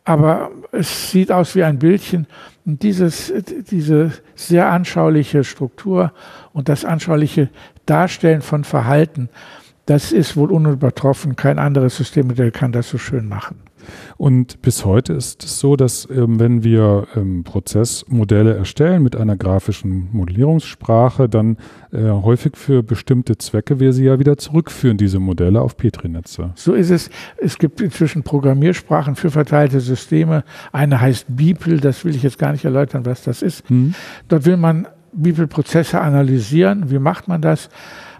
[0.03, 2.25] Aber es sieht aus wie ein Bildchen.
[2.65, 3.31] Und dieses,
[3.69, 6.11] diese sehr anschauliche Struktur
[6.53, 7.49] und das anschauliche
[7.85, 9.29] Darstellen von Verhalten,
[9.85, 11.35] das ist wohl unübertroffen.
[11.35, 13.57] Kein anderes Systemmodell kann das so schön machen.
[14.17, 19.35] Und bis heute ist es so, dass ähm, wenn wir ähm, Prozessmodelle erstellen mit einer
[19.35, 21.57] grafischen Modellierungssprache, dann
[21.91, 26.51] äh, häufig für bestimmte Zwecke wir sie ja wieder zurückführen, diese Modelle auf Petri-Netze.
[26.55, 27.09] So ist es.
[27.37, 30.43] Es gibt inzwischen Programmiersprachen für verteilte Systeme.
[30.71, 33.67] Eine heißt Beeple, das will ich jetzt gar nicht erläutern, was das ist.
[33.69, 33.95] Hm.
[34.27, 36.89] Dort will man Beeple-Prozesse analysieren.
[36.91, 37.69] Wie macht man das?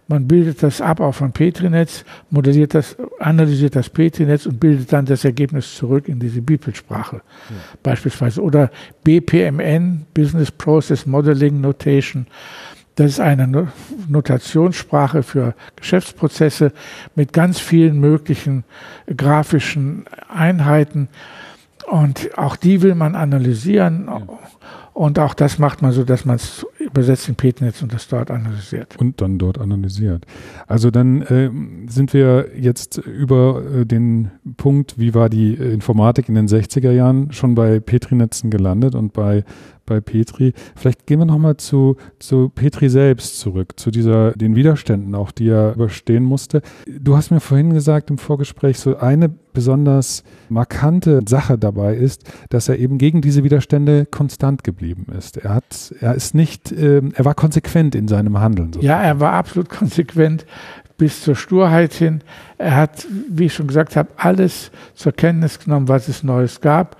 [0.07, 5.05] Man bildet das ab auf ein Petri-Netz, modelliert das, analysiert das Petri-Netz und bildet dann
[5.05, 7.17] das Ergebnis zurück in diese Bibelsprache.
[7.17, 7.55] Ja.
[7.81, 8.41] Beispielsweise.
[8.41, 8.71] Oder
[9.05, 12.27] BPMN, Business Process Modeling Notation.
[12.95, 13.69] Das ist eine
[14.09, 16.73] Notationssprache für Geschäftsprozesse
[17.15, 18.65] mit ganz vielen möglichen
[19.15, 21.07] grafischen Einheiten.
[21.89, 24.07] Und auch die will man analysieren.
[24.07, 24.21] Ja.
[24.93, 28.31] Und auch das macht man so, dass man es übersetzt in Petnetz und das dort
[28.31, 28.95] analysiert.
[28.97, 30.25] Und dann dort analysiert.
[30.67, 31.49] Also dann äh,
[31.87, 37.31] sind wir jetzt über äh, den Punkt, wie war die Informatik in den 60er Jahren
[37.31, 39.43] schon bei Petrinetzen gelandet und bei
[39.91, 40.53] bei Petri.
[40.75, 45.49] Vielleicht gehen wir nochmal zu, zu Petri selbst zurück, zu dieser, den Widerständen auch, die
[45.49, 46.61] er überstehen musste.
[46.87, 52.69] Du hast mir vorhin gesagt im Vorgespräch, so eine besonders markante Sache dabei ist, dass
[52.69, 55.35] er eben gegen diese Widerstände konstant geblieben ist.
[55.35, 58.73] Er hat, er ist nicht, äh, er war konsequent in seinem Handeln.
[58.73, 58.87] Sozusagen.
[58.87, 60.45] Ja, er war absolut konsequent
[60.97, 62.21] bis zur Sturheit hin.
[62.57, 66.97] Er hat, wie ich schon gesagt habe, alles zur Kenntnis genommen, was es Neues gab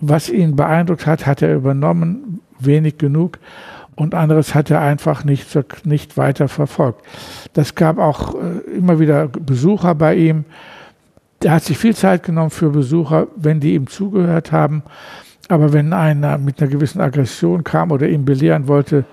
[0.00, 3.38] was ihn beeindruckt hat, hat er übernommen, wenig genug.
[3.96, 5.46] Und anderes hat er einfach nicht,
[5.84, 7.04] nicht weiter verfolgt.
[7.52, 10.44] Das gab auch äh, immer wieder Besucher bei ihm.
[11.42, 14.82] Er hat sich viel Zeit genommen für Besucher, wenn die ihm zugehört haben.
[15.48, 19.04] Aber wenn einer mit einer gewissen Aggression kam oder ihm belehren wollte,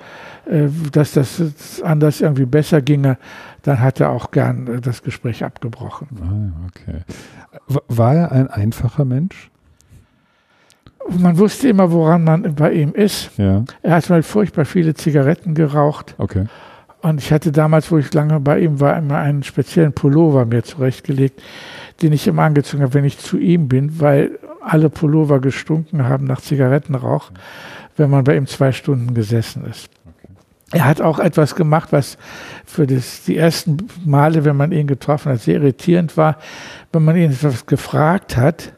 [0.49, 3.17] äh, dass das anders irgendwie besser ginge,
[3.63, 6.07] dann hat er auch gern äh, das Gespräch abgebrochen.
[6.21, 7.01] Ah, okay.
[7.87, 9.51] War er ein einfacher Mensch?
[11.19, 13.31] man wusste immer, woran man bei ihm ist.
[13.37, 13.63] Ja.
[13.81, 16.15] Er hat mal furchtbar viele Zigaretten geraucht.
[16.17, 16.45] Okay.
[17.01, 20.63] Und ich hatte damals, wo ich lange bei ihm war, immer einen speziellen Pullover mir
[20.63, 21.41] zurechtgelegt,
[22.01, 26.25] den ich immer angezogen habe, wenn ich zu ihm bin, weil alle Pullover gestunken haben
[26.25, 27.31] nach Zigarettenrauch,
[27.97, 29.89] wenn man bei ihm zwei Stunden gesessen ist.
[30.71, 32.17] Er hat auch etwas gemacht, was
[32.65, 36.37] für das, die ersten Male, wenn man ihn getroffen hat, sehr irritierend war.
[36.93, 38.71] Wenn man ihn etwas gefragt hat,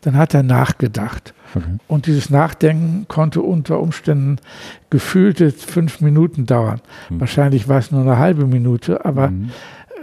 [0.00, 1.34] dann hat er nachgedacht.
[1.54, 1.66] Okay.
[1.86, 4.38] Und dieses Nachdenken konnte unter Umständen
[4.90, 6.80] gefühlte fünf Minuten dauern.
[7.10, 7.20] Mhm.
[7.20, 9.50] Wahrscheinlich war es nur eine halbe Minute, aber mhm.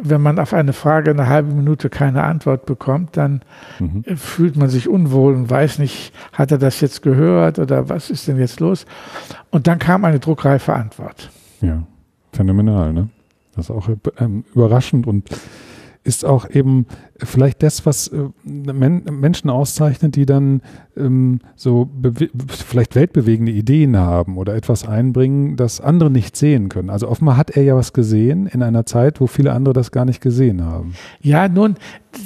[0.02, 3.42] Wenn man auf eine Frage eine halbe Minute keine Antwort bekommt, dann
[3.80, 4.04] mhm.
[4.16, 8.28] fühlt man sich unwohl und weiß nicht, hat er das jetzt gehört oder was ist
[8.28, 8.86] denn jetzt los?
[9.50, 11.30] Und dann kam eine druckreife Antwort.
[11.62, 11.84] Ja,
[12.34, 13.10] phänomenal, ne?
[13.56, 15.30] Das ist auch ähm, überraschend und
[16.04, 16.88] ist auch eben
[17.18, 20.62] vielleicht das, was äh, Men Menschen auszeichnet, die dann
[20.98, 21.90] ähm, so
[22.48, 26.90] vielleicht weltbewegende Ideen haben oder etwas einbringen, das andere nicht sehen können.
[26.90, 30.06] Also offenbar hat er ja was gesehen in einer Zeit, wo viele andere das gar
[30.06, 30.96] nicht gesehen haben.
[31.22, 31.76] Ja, nun,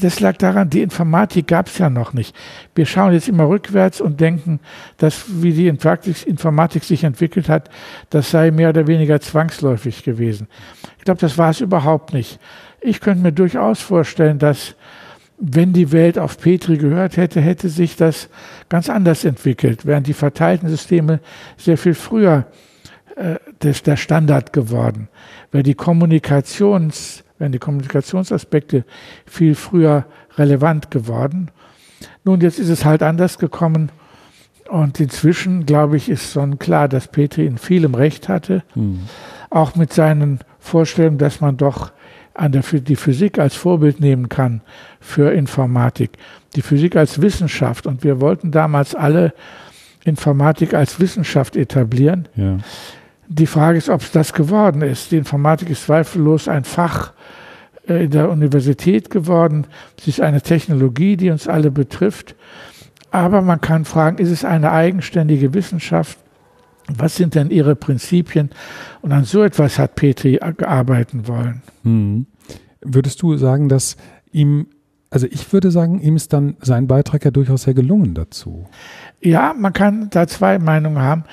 [0.02, 2.34] das lag daran, die Informatik gab es ja noch nicht.
[2.76, 4.62] Wir schauen jetzt immer rückwärts und denken,
[4.98, 7.70] dass wie die Informatik sich entwickelt hat,
[8.10, 10.48] das sei mehr oder weniger zwangsläufig gewesen.
[10.98, 12.40] Ich glaube, das war es überhaupt nicht.
[12.86, 14.76] Ich könnte mir durchaus vorstellen, dass
[15.38, 18.30] wenn die Welt auf Petri gehört hätte, hätte sich das
[18.69, 21.19] ganz anders entwickelt, während die verteilten Systeme
[21.58, 22.45] sehr viel früher
[23.15, 25.10] äh, des, der Standard geworden,
[25.52, 28.86] wäre die Kommunikations, wären die Kommunikationsaspekte
[29.26, 30.06] viel früher
[30.38, 31.50] relevant geworden.
[32.24, 33.91] Nun, jetzt ist es halt anders gekommen
[34.69, 39.00] und inzwischen, glaube ich, ist schon klar, dass Petri in vielem Recht hatte, hm.
[39.50, 41.91] auch mit seinen Vorstellungen, dass man doch
[42.36, 44.62] an der, die Physik als Vorbild nehmen kann
[45.00, 46.12] für Informatik.
[46.56, 47.88] Die Physik als Wissenschaft.
[47.88, 49.34] Und wir wollten damals alle
[50.04, 52.28] Informatik als Wissenschaft etablieren.
[52.36, 52.58] Ja.
[53.28, 55.12] Die Frage ist, ob es das geworden ist.
[55.12, 57.13] Die Informatik ist zweifellos ein Fach
[57.88, 59.65] äh, in der Universität geworden.
[60.00, 62.36] Sie ist eine Technologie, die uns alle betrifft.
[63.12, 66.19] Aber man kann fragen, ist es eine eigenständige Wissenschaft?
[66.88, 68.50] Was sind denn ihre Prinzipien?
[69.02, 71.62] Und an so etwas hat Petri arbeiten wollen.
[71.84, 72.28] Hm.
[72.82, 73.98] Würdest du sagen, dass
[74.32, 74.67] ihm,
[75.10, 78.67] also ich würde sagen, ihm ist dann sein Beitrag ja durchaus sehr gelungen dazu.
[79.21, 81.24] Ja, man kann da zwei Meinungen haben.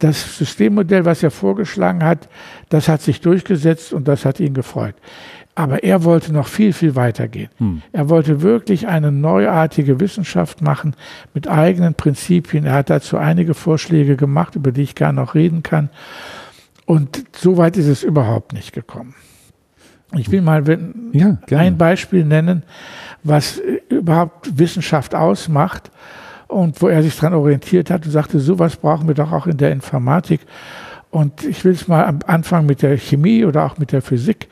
[0.00, 2.28] Das Systemmodell, was er vorgeschlagen hat,
[2.68, 4.94] das hat sich durchgesetzt und das hat ihn gefreut.
[5.54, 7.50] Aber er wollte noch viel, viel weiter gehen.
[7.58, 7.82] Hm.
[7.92, 10.94] Er wollte wirklich eine neuartige Wissenschaft machen
[11.34, 12.64] mit eigenen Prinzipien.
[12.64, 15.90] Er hat dazu einige Vorschläge gemacht, über die ich gerne noch reden kann.
[16.86, 19.14] Und so weit ist es überhaupt nicht gekommen.
[20.16, 20.64] Ich will mal
[21.12, 22.64] ja, ein Beispiel nennen,
[23.22, 25.90] was überhaupt Wissenschaft ausmacht
[26.50, 29.56] und wo er sich daran orientiert hat und sagte, sowas brauchen wir doch auch in
[29.56, 30.40] der Informatik.
[31.10, 34.48] Und ich will es mal am Anfang mit der Chemie oder auch mit der Physik.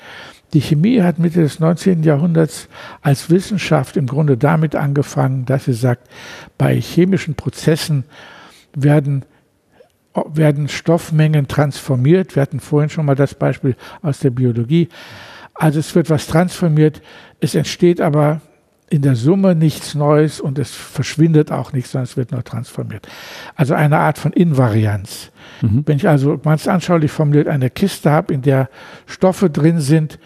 [0.54, 2.02] Die Chemie hat Mitte des 19.
[2.02, 2.68] Jahrhunderts
[3.02, 6.08] als Wissenschaft im Grunde damit angefangen, dass sie sagt,
[6.56, 8.04] bei chemischen Prozessen
[8.74, 9.24] werden,
[10.14, 12.34] werden Stoffmengen transformiert.
[12.34, 14.88] Wir hatten vorhin schon mal das Beispiel aus der Biologie.
[15.54, 17.02] Also es wird was transformiert,
[17.40, 18.40] es entsteht aber
[18.90, 23.06] in der Summe nichts Neues und es verschwindet auch nichts, sondern es wird nur transformiert.
[23.54, 25.30] Also eine Art von Invarianz.
[25.60, 25.82] Mhm.
[25.86, 28.68] Wenn ich also ganz anschaulich formuliert eine Kiste habe, in der
[29.06, 30.18] Stoffe drin sind,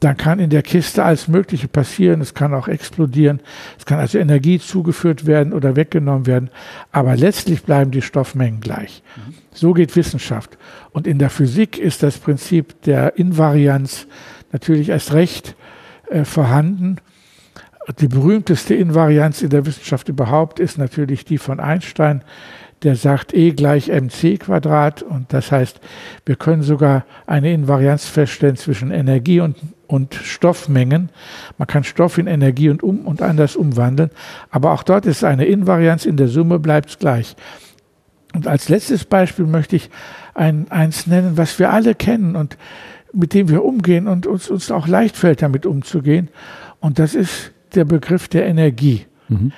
[0.00, 2.20] dann kann in der Kiste alles Mögliche passieren.
[2.20, 3.40] Es kann auch explodieren.
[3.78, 6.50] Es kann also Energie zugeführt werden oder weggenommen werden.
[6.92, 9.02] Aber letztlich bleiben die Stoffmengen gleich.
[9.16, 9.34] Mhm.
[9.52, 10.56] So geht Wissenschaft.
[10.92, 14.06] Und in der Physik ist das Prinzip der Invarianz
[14.52, 15.56] natürlich erst recht
[16.10, 16.98] äh, vorhanden
[17.92, 22.22] die berühmteste Invarianz in der Wissenschaft überhaupt ist natürlich die von Einstein,
[22.82, 25.80] der sagt E gleich mc Quadrat und das heißt,
[26.26, 31.08] wir können sogar eine Invarianz feststellen zwischen Energie und, und Stoffmengen.
[31.56, 34.10] Man kann Stoff in Energie und um und anders umwandeln,
[34.50, 37.34] aber auch dort ist eine Invarianz, in der Summe bleibt es gleich.
[38.34, 39.90] Und als letztes Beispiel möchte ich
[40.34, 42.56] ein, eins nennen, was wir alle kennen und
[43.12, 46.28] mit dem wir umgehen und uns, uns auch leicht fällt, damit umzugehen.
[46.78, 49.06] Und das ist der Begriff der Energie.
[49.28, 49.52] Mhm.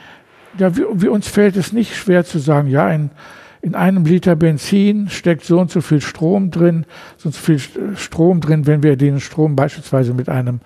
[0.58, 3.10] Ja, wie, wie, uns fällt es nicht schwer zu sagen, ja, in,
[3.62, 7.60] in einem Liter Benzin steckt so und so viel Strom drin, so und so viel
[7.96, 10.60] Strom drin, wenn wir den Strom beispielsweise mit einem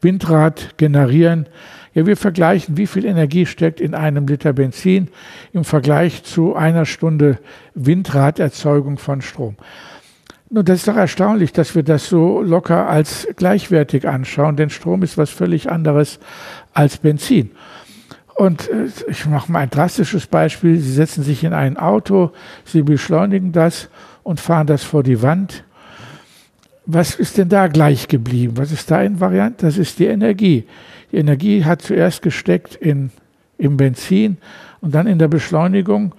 [0.00, 1.46] Windrad generieren.
[1.94, 5.08] Ja, wir vergleichen, wie viel Energie steckt in einem Liter Benzin
[5.52, 7.38] im Vergleich zu einer Stunde
[7.74, 9.56] Windraderzeugung von Strom.
[10.50, 15.02] Nun, das ist doch erstaunlich, dass wir das so locker als gleichwertig anschauen, denn Strom
[15.02, 16.18] ist was völlig anderes
[16.72, 17.50] als Benzin.
[18.34, 20.78] Und äh, ich mache mal ein drastisches Beispiel.
[20.78, 22.30] Sie setzen sich in ein Auto,
[22.64, 23.90] Sie beschleunigen das
[24.22, 25.64] und fahren das vor die Wand.
[26.86, 28.56] Was ist denn da gleich geblieben?
[28.56, 29.62] Was ist da in Variant?
[29.62, 30.64] Das ist die Energie.
[31.12, 33.10] Die Energie hat zuerst gesteckt in,
[33.58, 34.38] im Benzin
[34.80, 36.14] und dann in der Beschleunigung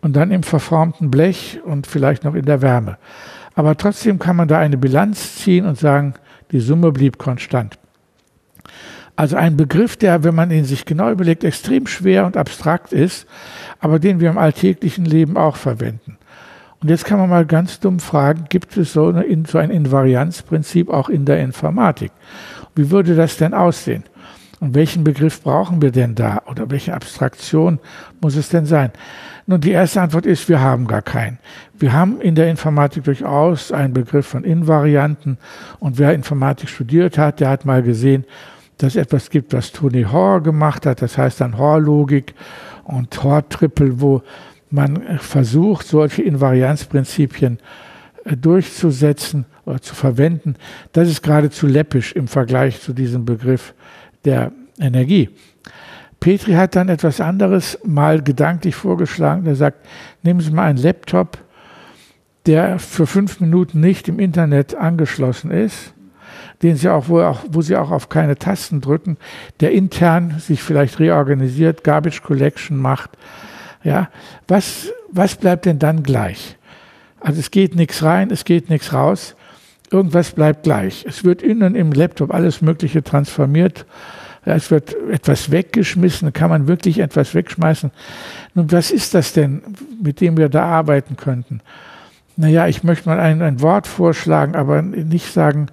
[0.00, 2.98] und dann im verformten Blech und vielleicht noch in der Wärme.
[3.58, 6.14] Aber trotzdem kann man da eine Bilanz ziehen und sagen,
[6.52, 7.76] die Summe blieb konstant.
[9.16, 13.26] Also ein Begriff, der, wenn man ihn sich genau überlegt, extrem schwer und abstrakt ist,
[13.80, 16.18] aber den wir im alltäglichen Leben auch verwenden.
[16.80, 20.88] Und jetzt kann man mal ganz dumm fragen, gibt es so, eine, so ein Invarianzprinzip
[20.88, 22.12] auch in der Informatik?
[22.76, 24.04] Wie würde das denn aussehen?
[24.60, 26.42] Und welchen Begriff brauchen wir denn da?
[26.46, 27.80] Oder welche Abstraktion
[28.20, 28.92] muss es denn sein?
[29.50, 31.38] Nun, die erste Antwort ist, wir haben gar keinen.
[31.72, 35.38] Wir haben in der Informatik durchaus einen Begriff von Invarianten.
[35.78, 38.26] Und wer Informatik studiert hat, der hat mal gesehen,
[38.76, 41.00] dass etwas gibt, was Tony Hoare gemacht hat.
[41.00, 42.34] Das heißt dann Hoare-Logik
[42.84, 44.22] und Hoare-Triple, wo
[44.68, 47.58] man versucht, solche Invarianzprinzipien
[48.26, 50.56] äh, durchzusetzen oder zu verwenden.
[50.92, 53.72] Das ist geradezu läppisch im Vergleich zu diesem Begriff
[54.26, 55.30] der Energie.
[56.20, 59.46] Petri hat dann etwas anderes mal gedanklich vorgeschlagen.
[59.46, 59.86] Er sagt,
[60.22, 61.38] nehmen Sie mal einen Laptop,
[62.46, 65.92] der für fünf Minuten nicht im Internet angeschlossen ist,
[66.62, 69.16] den Sie auch, wo, auch, wo Sie auch auf keine Tasten drücken,
[69.60, 73.10] der intern sich vielleicht reorganisiert, Garbage Collection macht.
[73.84, 74.08] Ja,
[74.48, 76.56] was, was bleibt denn dann gleich?
[77.20, 79.36] Also es geht nichts rein, es geht nichts raus.
[79.90, 81.04] Irgendwas bleibt gleich.
[81.08, 83.86] Es wird innen im Laptop alles Mögliche transformiert.
[84.54, 86.32] Es wird etwas weggeschmissen.
[86.32, 87.90] Kann man wirklich etwas wegschmeißen?
[88.54, 89.62] Nun, was ist das denn,
[90.02, 91.60] mit dem wir da arbeiten könnten?
[92.36, 95.66] Naja, ich möchte mal ein, ein Wort vorschlagen, aber nicht sagen,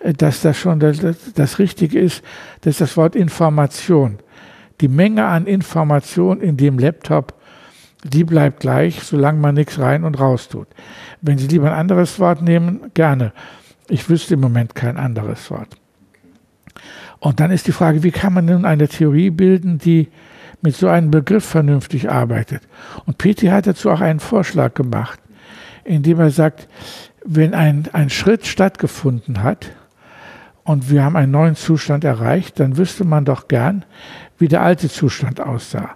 [0.00, 0.98] äh, dass das schon das,
[1.34, 2.22] das Richtige ist.
[2.60, 4.18] Das ist das Wort Information.
[4.80, 7.34] Die Menge an Information in dem Laptop,
[8.04, 10.68] die bleibt gleich, solange man nichts rein und raus tut.
[11.20, 13.32] Wenn Sie lieber ein anderes Wort nehmen, gerne.
[13.88, 15.76] Ich wüsste im Moment kein anderes Wort.
[17.18, 20.08] Und dann ist die Frage, wie kann man nun eine Theorie bilden, die
[20.60, 22.62] mit so einem Begriff vernünftig arbeitet?
[23.06, 25.20] Und Petri hat dazu auch einen Vorschlag gemacht,
[25.84, 26.68] indem er sagt,
[27.24, 29.70] wenn ein, ein Schritt stattgefunden hat
[30.64, 33.84] und wir haben einen neuen Zustand erreicht, dann wüsste man doch gern,
[34.38, 35.90] wie der alte Zustand aussah.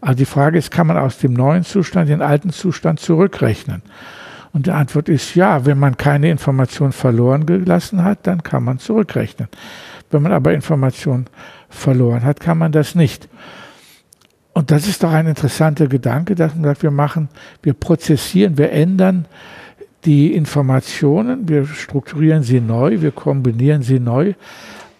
[0.00, 3.82] Also die Frage ist, kann man aus dem neuen Zustand den alten Zustand zurückrechnen?
[4.52, 8.78] Und die Antwort ist ja, wenn man keine Information verloren gelassen hat, dann kann man
[8.78, 9.48] zurückrechnen.
[10.12, 11.26] Wenn man aber Information
[11.68, 13.28] verloren hat, kann man das nicht.
[14.54, 17.28] Und das ist doch ein interessanter Gedanke, dass man sagt, wir machen,
[17.62, 19.26] wir prozessieren, wir ändern
[20.04, 24.34] die Informationen, wir strukturieren sie neu, wir kombinieren sie neu,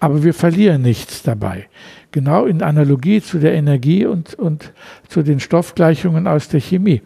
[0.01, 1.67] aber wir verlieren nichts dabei.
[2.13, 4.73] Genau in Analogie zu der Energie und, und
[5.09, 7.03] zu den Stoffgleichungen aus der Chemie.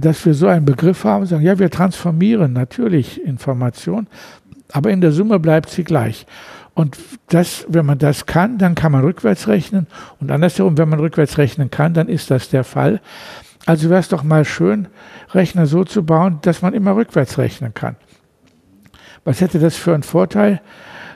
[0.00, 4.08] Dass wir so einen Begriff haben sagen, ja, wir transformieren natürlich Information,
[4.72, 6.26] aber in der Summe bleibt sie gleich.
[6.76, 9.86] Und das, wenn man das kann, dann kann man rückwärts rechnen.
[10.20, 13.00] Und andersherum, wenn man rückwärts rechnen kann, dann ist das der Fall.
[13.64, 14.88] Also wäre es doch mal schön,
[15.32, 17.96] Rechner so zu bauen, dass man immer rückwärts rechnen kann.
[19.24, 20.60] Was hätte das für einen Vorteil?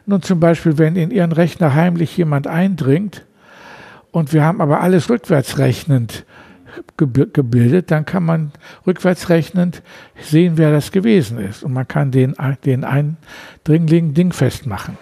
[0.07, 3.27] Nun zum Beispiel, wenn in Ihren Rechner heimlich jemand eindringt
[4.13, 6.25] und wir haben aber alles rückwärts rechnend
[6.97, 8.53] gebildet, dann kann man
[8.87, 9.83] rückwärts rechnend
[10.23, 11.63] sehen, wer das gewesen ist.
[11.63, 14.97] Und man kann den, den Eindringling dingfest machen.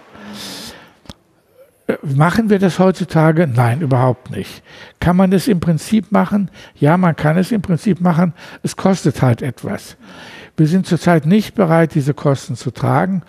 [2.03, 3.47] Machen wir das heutzutage?
[3.47, 4.63] Nein, überhaupt nicht.
[5.01, 6.51] Kann man es im Prinzip machen?
[6.75, 8.35] Ja, man kann es im Prinzip machen.
[8.63, 9.97] Es kostet halt etwas.
[10.59, 13.23] Wir sind zurzeit nicht bereit, diese Kosten zu tragen,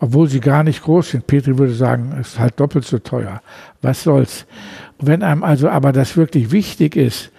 [0.00, 1.26] obwohl sie gar nicht groß sind.
[1.26, 3.42] Petri würde sagen, es ist halt doppelt so teuer.
[3.82, 4.46] Was soll's?
[4.98, 7.30] Wenn einem also aber das wirklich wichtig ist,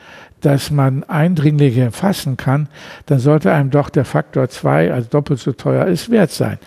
[0.41, 2.69] dass man Eindringlinge fassen kann,
[3.07, 6.59] dann sollte einem doch der Faktor 2, also doppelt so teuer ist, wert sein.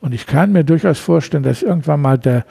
[0.00, 2.44] Und ich kann mir durchaus vorstellen, dass irgendwann mal der,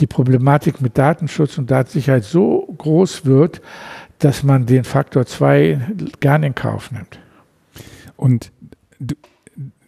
[0.00, 3.62] die Problematik mit Datenschutz und Datensicherheit so groß wird,
[4.18, 5.80] dass man den Faktor 2
[6.20, 7.18] gern in Kauf nimmt.
[8.16, 8.52] Und
[8.98, 9.14] du,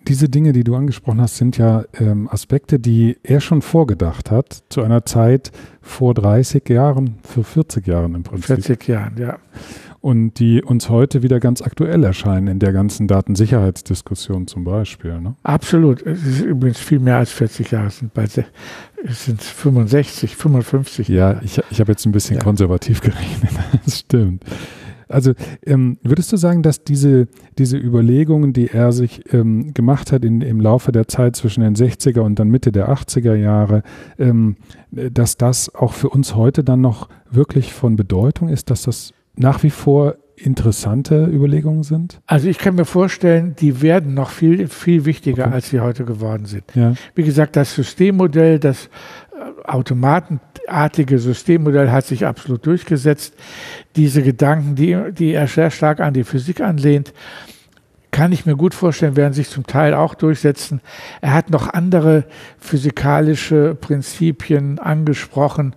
[0.09, 4.63] diese Dinge, die du angesprochen hast, sind ja ähm, Aspekte, die er schon vorgedacht hat,
[4.71, 8.47] zu einer Zeit vor 30 Jahren, für 40 Jahren im Prinzip.
[8.47, 9.39] 40 Jahren, ja.
[10.01, 15.21] Und die uns heute wieder ganz aktuell erscheinen in der ganzen Datensicherheitsdiskussion zum Beispiel.
[15.21, 15.35] Ne?
[15.43, 16.07] Absolut.
[16.07, 17.89] Es ist übrigens viel mehr als 40 Jahre.
[17.89, 21.35] Es sind, bei, es sind 65, 55 Jahre.
[21.35, 22.43] Ja, ich, ich habe jetzt ein bisschen ja.
[22.43, 23.51] konservativ gerechnet.
[23.85, 24.45] Das stimmt.
[25.09, 25.33] Also
[25.65, 30.43] ähm, würdest du sagen, dass diese, diese Überlegungen, die er sich ähm, gemacht hat in,
[30.43, 33.83] im Laufe der Zeit zwischen den 60er und dann Mitte der 80er Jahre,
[34.19, 34.57] ähm,
[34.91, 39.63] dass das auch für uns heute dann noch wirklich von Bedeutung ist, dass das nach
[39.63, 42.21] wie vor interessante Überlegungen sind?
[42.27, 45.55] Also ich kann mir vorstellen, die werden noch viel, viel wichtiger, okay.
[45.55, 46.65] als sie heute geworden sind.
[46.75, 46.95] Ja.
[47.15, 53.35] Wie gesagt, das Systemmodell, das äh, automatenartige Systemmodell hat sich absolut durchgesetzt.
[53.97, 57.13] Diese Gedanken, die, die er sehr stark an die Physik anlehnt,
[58.11, 60.81] kann ich mir gut vorstellen, werden sich zum Teil auch durchsetzen.
[61.21, 62.25] Er hat noch andere
[62.59, 65.75] physikalische Prinzipien angesprochen,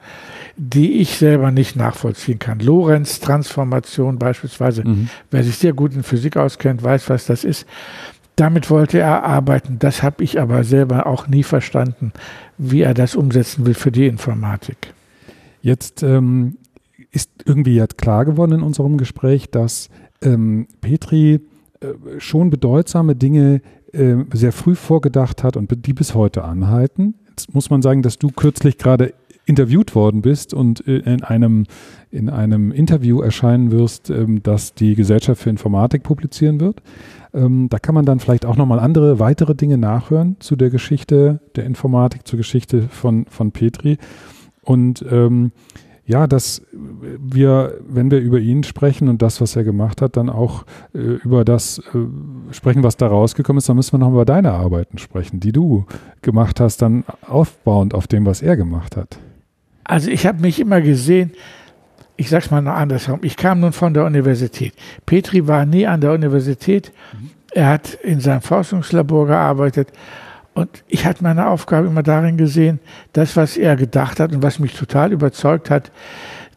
[0.57, 2.59] die ich selber nicht nachvollziehen kann.
[2.59, 4.87] Lorenz-Transformation beispielsweise.
[4.87, 5.09] Mhm.
[5.29, 7.65] Wer sich sehr gut in Physik auskennt, weiß, was das ist.
[8.35, 9.77] Damit wollte er arbeiten.
[9.79, 12.11] Das habe ich aber selber auch nie verstanden,
[12.57, 14.93] wie er das umsetzen will für die Informatik.
[15.61, 16.57] Jetzt ähm,
[17.11, 19.89] ist irgendwie jetzt klar geworden in unserem Gespräch, dass
[20.21, 21.41] ähm, Petri
[21.81, 23.61] äh, schon bedeutsame Dinge
[23.93, 27.15] äh, sehr früh vorgedacht hat und die bis heute anhalten.
[27.29, 29.13] Jetzt muss man sagen, dass du kürzlich gerade
[29.45, 31.65] interviewt worden bist und äh, in einem,
[32.09, 36.81] in einem Interview erscheinen wirst, ähm, das die Gesellschaft für Informatik publizieren wird.
[37.33, 41.39] Ähm, da kann man dann vielleicht auch nochmal andere, weitere Dinge nachhören zu der Geschichte
[41.55, 43.97] der Informatik, zur Geschichte von, von Petri.
[44.63, 45.51] Und ähm,
[46.05, 50.29] ja, dass wir, wenn wir über ihn sprechen und das, was er gemacht hat, dann
[50.29, 54.25] auch äh, über das äh, sprechen, was da rausgekommen ist, dann müssen wir noch über
[54.25, 55.85] deine Arbeiten sprechen, die du
[56.21, 59.19] gemacht hast, dann aufbauend auf dem, was er gemacht hat.
[59.83, 61.31] Also ich habe mich immer gesehen,
[62.17, 64.73] ich sage es mal noch andersrum, ich kam nun von der Universität.
[65.05, 66.91] Petri war nie an der Universität.
[67.53, 69.89] Er hat in seinem Forschungslabor gearbeitet.
[70.53, 72.79] Und ich hatte meine Aufgabe immer darin gesehen,
[73.13, 75.91] das, was er gedacht hat und was mich total überzeugt hat,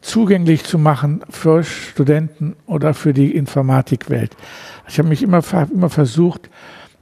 [0.01, 4.35] zugänglich zu machen für Studenten oder für die Informatikwelt.
[4.87, 5.41] Ich habe mich immer,
[5.73, 6.49] immer versucht,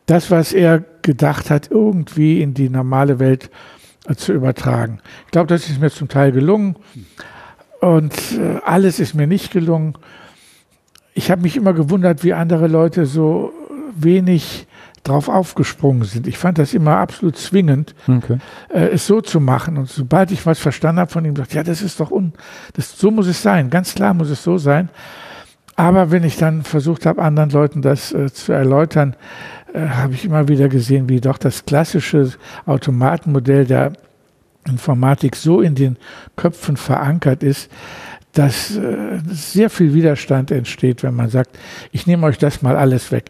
[0.05, 3.49] das, was er gedacht hat, irgendwie in die normale Welt zu
[4.27, 4.99] übertragen.
[5.25, 6.75] Ich glaube, das ist mir zum Teil gelungen
[7.79, 9.97] und äh, alles ist mir nicht gelungen.
[11.13, 13.53] Ich habe mich immer gewundert, wie andere Leute so
[13.95, 14.67] wenig
[15.03, 16.27] drauf aufgesprungen sind.
[16.27, 18.37] Ich fand das immer absolut zwingend, okay.
[18.69, 19.77] äh, es so zu machen.
[19.77, 22.33] Und sobald ich was verstanden habe von ihm, dachte ja, das ist doch un,
[22.73, 23.69] das, so muss es sein.
[23.69, 24.89] Ganz klar muss es so sein.
[25.75, 29.15] Aber wenn ich dann versucht habe, anderen Leuten das äh, zu erläutern,
[29.73, 32.31] äh, habe ich immer wieder gesehen, wie doch das klassische
[32.65, 33.93] Automatenmodell der
[34.65, 35.97] Informatik so in den
[36.35, 37.69] Köpfen verankert ist,
[38.33, 41.57] dass äh, sehr viel Widerstand entsteht, wenn man sagt,
[41.91, 43.29] ich nehme euch das mal alles weg.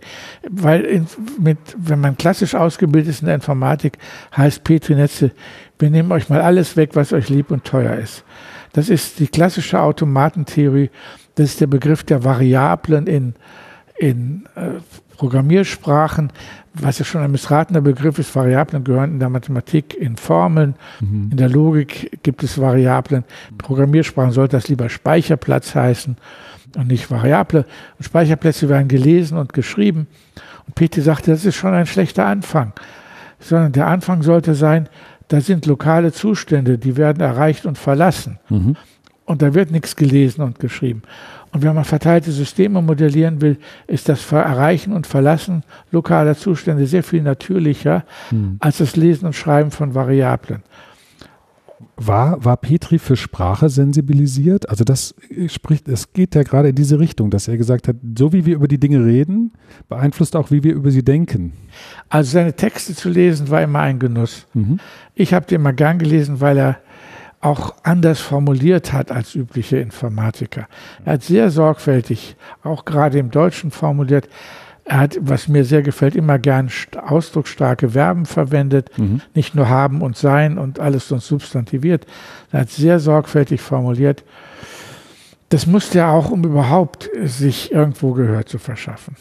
[0.49, 1.07] Weil in,
[1.39, 3.97] mit, wenn man klassisch ausgebildet ist in der Informatik,
[4.35, 5.31] heißt Petri Netze,
[5.79, 8.23] wir nehmen euch mal alles weg, was euch lieb und teuer ist.
[8.71, 10.89] Das ist die klassische Automatentheorie.
[11.35, 13.35] Das ist der Begriff der Variablen in,
[13.97, 14.79] in äh,
[15.17, 16.31] Programmiersprachen,
[16.73, 21.29] was ja schon ein missratener Begriff ist, Variablen gehören in der Mathematik in Formeln, mhm.
[21.31, 23.23] in der Logik gibt es Variablen.
[23.57, 26.17] Programmiersprachen sollte das lieber Speicherplatz heißen
[26.75, 27.65] und nicht Variable.
[27.97, 30.07] Und Speicherplätze werden gelesen und geschrieben.
[30.65, 32.73] Und Petri sagte, das ist schon ein schlechter Anfang,
[33.39, 34.89] sondern der Anfang sollte sein,
[35.27, 38.39] da sind lokale Zustände, die werden erreicht und verlassen.
[38.49, 38.75] Mhm.
[39.25, 41.03] Und da wird nichts gelesen und geschrieben.
[41.53, 47.03] Und wenn man verteilte Systeme modellieren will, ist das Erreichen und Verlassen lokaler Zustände sehr
[47.03, 48.57] viel natürlicher mhm.
[48.59, 50.63] als das Lesen und Schreiben von Variablen.
[51.95, 54.67] War, war Petri für Sprache sensibilisiert?
[54.67, 55.13] Also das
[55.47, 58.55] spricht, es geht ja gerade in diese Richtung, dass er gesagt hat, so wie wir
[58.55, 59.51] über die Dinge reden,
[59.89, 61.53] beeinflusst auch, wie wir über sie denken.
[62.09, 64.47] Also seine Texte zu lesen war immer ein Genuss.
[64.55, 64.79] Mhm.
[65.13, 66.77] Ich habe die immer gern gelesen, weil er
[67.43, 70.67] auch anders formuliert hat als übliche Informatiker.
[71.05, 74.29] Er hat sehr sorgfältig, auch gerade im Deutschen formuliert.
[74.85, 76.69] Er hat, was mir sehr gefällt, immer gern
[77.05, 79.21] ausdrucksstarke Verben verwendet, mhm.
[79.33, 82.05] nicht nur haben und sein und alles sonst substantiviert.
[82.51, 84.23] Er hat sehr sorgfältig formuliert.
[85.49, 89.15] Das musste er auch, um überhaupt sich irgendwo Gehör zu verschaffen.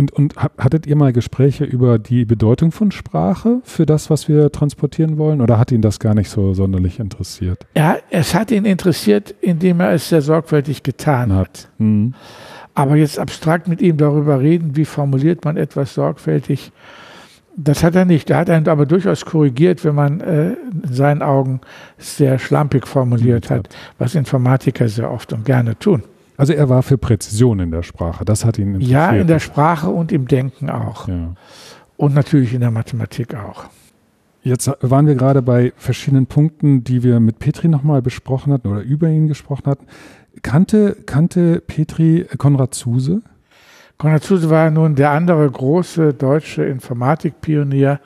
[0.00, 4.50] Und, und hattet ihr mal Gespräche über die Bedeutung von Sprache für das, was wir
[4.50, 5.42] transportieren wollen?
[5.42, 7.66] Oder hat ihn das gar nicht so sonderlich interessiert?
[7.76, 11.68] Ja, es hat ihn interessiert, indem er es sehr sorgfältig getan hat.
[11.76, 12.14] Mhm.
[12.74, 16.72] Aber jetzt abstrakt mit ihm darüber reden, wie formuliert man etwas sorgfältig,
[17.54, 18.30] das hat er nicht.
[18.30, 21.60] Er hat einen aber durchaus korrigiert, wenn man äh, in seinen Augen
[21.98, 26.04] sehr schlampig formuliert hat, was Informatiker sehr oft und gerne tun.
[26.40, 28.24] Also er war für Präzision in der Sprache.
[28.24, 28.90] Das hat ihn interessiert.
[28.90, 31.06] Ja, in der Sprache und im Denken auch.
[31.06, 31.34] Ja.
[31.96, 33.64] Und natürlich in der Mathematik auch.
[34.42, 38.80] Jetzt waren wir gerade bei verschiedenen Punkten, die wir mit Petri nochmal besprochen hatten oder
[38.80, 39.86] über ihn gesprochen hatten.
[40.42, 43.20] Kannte, kannte Petri Konrad Zuse?
[43.98, 48.00] Konrad Zuse war nun der andere große deutsche Informatikpionier,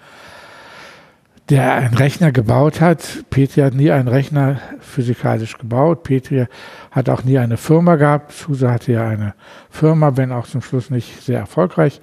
[1.51, 3.25] der einen Rechner gebaut hat.
[3.31, 6.03] Petri hat nie einen Rechner physikalisch gebaut.
[6.03, 6.47] Petri
[6.91, 8.33] hat auch nie eine Firma gehabt.
[8.33, 9.35] Zuse hatte ja eine
[9.71, 12.01] Firma, wenn auch zum Schluss nicht sehr erfolgreich.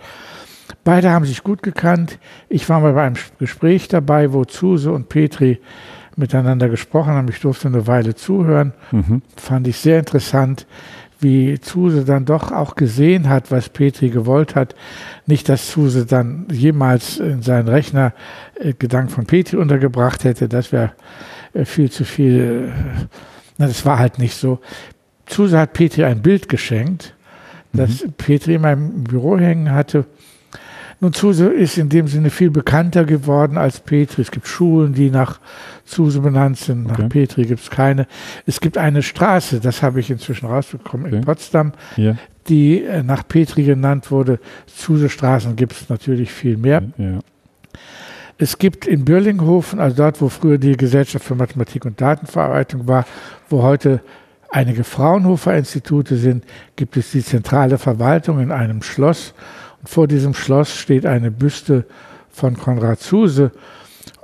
[0.84, 2.20] Beide haben sich gut gekannt.
[2.50, 5.60] Ich war mal bei einem Gespräch dabei, wo Zuse und Petri
[6.16, 7.30] miteinander gesprochen haben.
[7.30, 8.74] Ich durfte eine Weile zuhören.
[8.92, 9.22] Mhm.
[9.36, 10.68] Fand ich sehr interessant,
[11.22, 14.76] wie Zuse dann doch auch gesehen hat, was Petri gewollt hat.
[15.26, 18.13] Nicht, dass Zuse dann jemals in seinen Rechner
[18.59, 20.49] äh, Gedanken von Petri untergebracht hätte.
[20.49, 20.93] Das wäre
[21.53, 22.69] äh, viel zu viel.
[22.69, 23.05] Äh,
[23.57, 24.59] na, das war halt nicht so.
[25.26, 27.13] Zuse hat Petri ein Bild geschenkt,
[27.72, 28.13] das mhm.
[28.13, 30.05] Petri in meinem Büro hängen hatte.
[31.04, 34.22] Nun, Zuse ist in dem Sinne viel bekannter geworden als Petri.
[34.22, 35.39] Es gibt Schulen, die nach
[35.84, 36.86] Zuse benannt sind.
[36.86, 37.10] Nach okay.
[37.10, 38.06] Petri gibt es keine.
[38.45, 41.16] Es gibt eine Straße, das habe ich inzwischen rausbekommen, okay.
[41.16, 42.18] in Potsdam, ja.
[42.47, 44.39] die äh, nach Petri genannt wurde.
[44.68, 46.84] Zuse-Straßen gibt es natürlich viel mehr.
[46.97, 47.20] Ja.
[48.38, 53.06] Es gibt in Birlinghofen, also dort, wo früher die Gesellschaft für Mathematik und Datenverarbeitung war,
[53.49, 54.02] wo heute
[54.52, 56.45] einige Fraunhofer-Institute sind,
[56.76, 59.34] gibt es die zentrale Verwaltung in einem Schloss.
[59.82, 61.86] Und vor diesem Schloss steht eine Büste
[62.29, 63.51] von Konrad Zuse.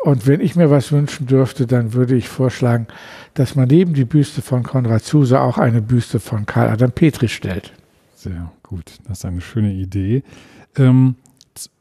[0.04, 2.88] Und wenn ich mir was wünschen dürfte, dann würde ich vorschlagen,
[3.34, 7.28] dass man neben die Büste von Konrad Zuse auch eine Büste von Karl Adam Petri
[7.28, 7.74] stellt.
[8.16, 10.24] Sehr gut, das ist eine schöne Idee.
[10.76, 11.16] Ähm,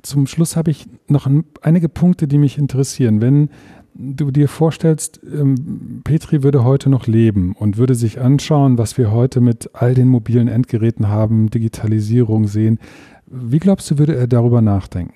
[0.02, 3.20] zum Schluss habe ich noch ein, einige Punkte, die mich interessieren.
[3.20, 3.50] Wenn
[3.94, 9.10] du dir vorstellst, ähm, Petri würde heute noch leben und würde sich anschauen, was wir
[9.10, 12.78] heute mit all den mobilen Endgeräten haben, Digitalisierung sehen,
[13.26, 15.14] wie glaubst du, würde er darüber nachdenken?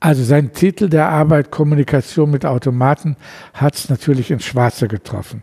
[0.00, 3.16] Also sein Titel der Arbeit Kommunikation mit Automaten
[3.52, 5.42] hat es natürlich ins Schwarze getroffen.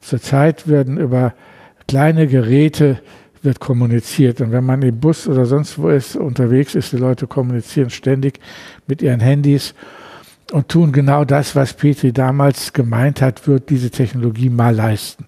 [0.00, 1.34] Zurzeit werden über
[1.88, 3.00] kleine Geräte
[3.42, 4.40] wird kommuniziert.
[4.40, 8.40] Und wenn man im Bus oder sonst wo ist, unterwegs ist, die Leute kommunizieren ständig
[8.86, 9.74] mit ihren Handys
[10.52, 15.26] und tun genau das, was Petri damals gemeint hat, wird diese Technologie mal leisten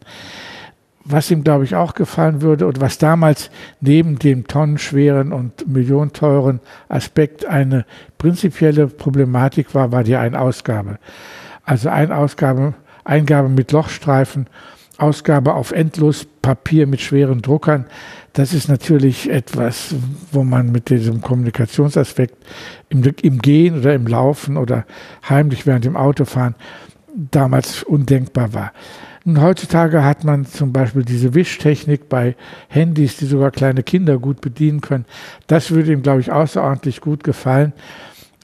[1.05, 6.61] was ihm, glaube ich, auch gefallen würde und was damals neben dem tonnenschweren und millionteuren
[6.89, 7.87] Aspekt eine
[8.19, 10.99] prinzipielle Problematik war, war die Einausgabe.
[11.65, 12.75] Also Einausgabe,
[13.05, 14.47] Eingabe mit Lochstreifen,
[14.99, 17.87] Ausgabe auf endlos Papier mit schweren Druckern.
[18.35, 19.95] Das ist natürlich etwas,
[20.31, 22.37] wo man mit diesem Kommunikationsaspekt
[22.91, 24.85] im, im Gehen oder im Laufen oder
[25.29, 26.55] heimlich während dem Autofahren
[27.15, 28.73] damals undenkbar war.
[29.25, 32.37] Und heutzutage hat man zum Beispiel diese Wischtechnik bei
[32.69, 35.05] Handys, die sogar kleine Kinder gut bedienen können.
[35.47, 37.73] Das würde ihm, glaube ich, außerordentlich gut gefallen.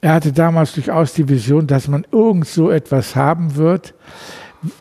[0.01, 3.95] Er hatte damals durchaus die Vision, dass man irgend so etwas haben wird.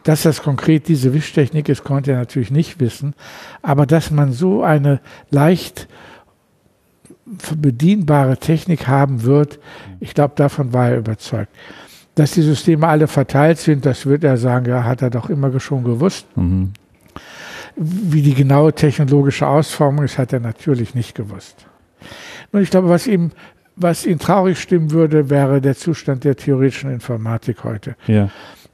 [0.04, 3.14] Dass das konkret diese Wischtechnik ist, konnte er natürlich nicht wissen.
[3.62, 5.88] Aber dass man so eine leicht
[7.56, 9.58] bedienbare Technik haben wird.
[10.00, 11.50] Ich glaube, davon war er überzeugt.
[12.16, 15.60] Dass die Systeme alle verteilt sind, das wird er sagen, ja, hat er doch immer
[15.60, 16.26] schon gewusst.
[16.34, 16.72] Mhm.
[17.76, 21.66] Wie die genaue technologische Ausformung ist, hat er natürlich nicht gewusst.
[22.52, 23.32] Nun, ich glaube, was ihm,
[23.76, 27.96] was ihn traurig stimmen würde, wäre der Zustand der theoretischen Informatik heute.
[28.06, 28.30] Ja.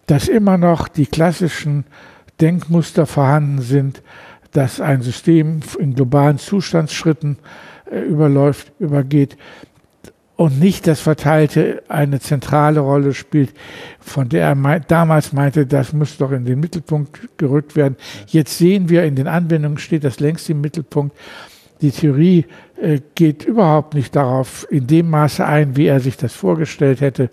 [0.07, 1.85] Dass immer noch die klassischen
[2.41, 4.03] Denkmuster vorhanden sind,
[4.53, 7.39] dass ein System in globalen Zustandsschritten
[7.91, 9.37] äh, überläuft, übergeht
[10.43, 13.55] und nicht das Verteilte eine zentrale Rolle spielt,
[14.01, 17.95] von der er mei damals meinte, das muss doch in den Mittelpunkt gerückt werden.
[18.27, 21.17] Jetzt sehen wir, in den Anwendungen steht das längst im Mittelpunkt.
[21.81, 22.47] Die Theorie
[22.81, 27.31] äh, geht überhaupt nicht darauf in dem Maße ein, wie er sich das vorgestellt hätte.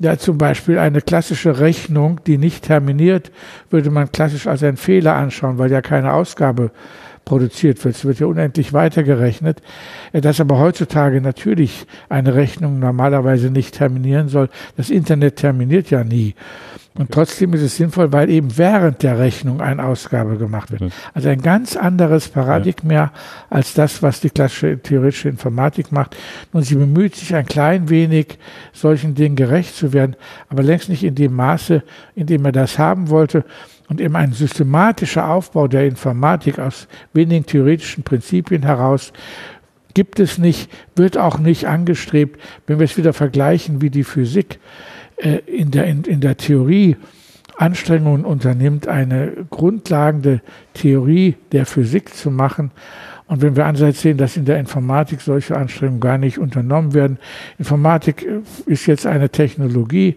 [0.00, 3.30] Ja, zum Beispiel eine klassische Rechnung, die nicht terminiert,
[3.70, 6.72] würde man klassisch als einen Fehler anschauen, weil ja keine Ausgabe
[7.24, 7.96] produziert wird.
[7.96, 9.62] Es wird ja unendlich weitergerechnet.
[10.12, 14.48] Äh, dass aber heutzutage natürlich eine Rechnung normalerweise nicht terminieren soll.
[14.76, 16.34] Das Internet terminiert ja nie.
[16.96, 20.92] Und trotzdem ist es sinnvoll, weil eben während der Rechnung eine Ausgabe gemacht wird.
[21.12, 23.12] Also ein ganz anderes Paradigma ja.
[23.50, 26.16] als das, was die klassische theoretische Informatik macht.
[26.52, 28.38] Und sie bemüht sich ein klein wenig,
[28.72, 30.14] solchen Dingen gerecht zu werden,
[30.48, 31.82] aber längst nicht in dem Maße,
[32.14, 33.44] in dem er das haben wollte.
[33.88, 39.12] Und eben ein systematischer Aufbau der Informatik aus wenigen theoretischen Prinzipien heraus
[39.92, 44.58] gibt es nicht, wird auch nicht angestrebt, wenn wir es wieder vergleichen, wie die Physik
[45.16, 46.96] äh, in, der, in, in der Theorie
[47.56, 50.40] Anstrengungen unternimmt, eine grundlegende
[50.72, 52.72] Theorie der Physik zu machen.
[53.26, 57.18] Und wenn wir andererseits sehen, dass in der Informatik solche Anstrengungen gar nicht unternommen werden.
[57.58, 60.16] Informatik äh, ist jetzt eine Technologie,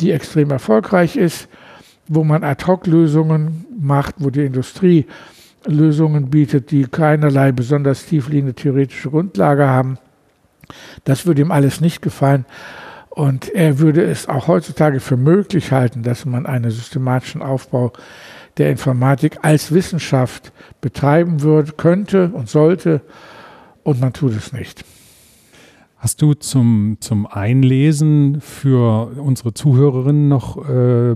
[0.00, 1.48] die extrem erfolgreich ist,
[2.12, 5.06] wo man Ad-Hoc-Lösungen macht, wo die Industrie
[5.64, 9.96] Lösungen bietet, die keinerlei besonders tiefliegende theoretische Grundlage haben.
[11.04, 12.46] Das würde ihm alles nicht gefallen.
[13.10, 17.92] Und er würde es auch heutzutage für möglich halten, dass man einen systematischen Aufbau
[18.58, 23.02] der Informatik als Wissenschaft betreiben würde, könnte und sollte.
[23.84, 24.84] Und man tut es nicht.
[26.00, 31.12] Hast du zum, zum Einlesen für unsere Zuhörerinnen noch äh,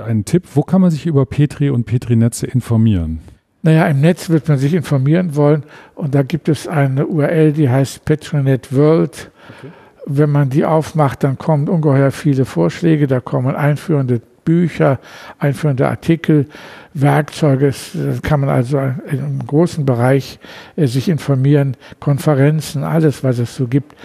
[0.00, 0.44] einen Tipp?
[0.54, 3.18] Wo kann man sich über Petri und Petri-Netze informieren?
[3.62, 5.64] Naja, im Netz wird man sich informieren wollen
[5.96, 9.32] und da gibt es eine URL, die heißt Petrinet World.
[9.58, 9.72] Okay.
[10.06, 15.00] Wenn man die aufmacht, dann kommen ungeheuer viele Vorschläge, da kommen einführende Bücher,
[15.40, 16.46] einführende Artikel,
[16.94, 17.74] Werkzeuge.
[17.92, 20.38] Da kann man also einem großen Bereich
[20.76, 23.96] äh, sich informieren, Konferenzen, alles, was es so gibt.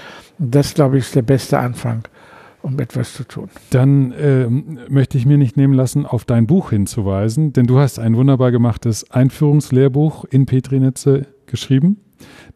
[0.52, 2.04] Das, glaube ich, ist der beste Anfang
[2.64, 3.50] um etwas zu tun.
[3.70, 4.48] Dann äh,
[4.90, 8.52] möchte ich mir nicht nehmen lassen, auf dein Buch hinzuweisen, denn du hast ein wunderbar
[8.52, 11.98] gemachtes Einführungslehrbuch in Petrinetze geschrieben,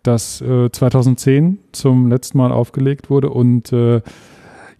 [0.03, 4.01] das äh, 2010 zum letzten Mal aufgelegt wurde und äh,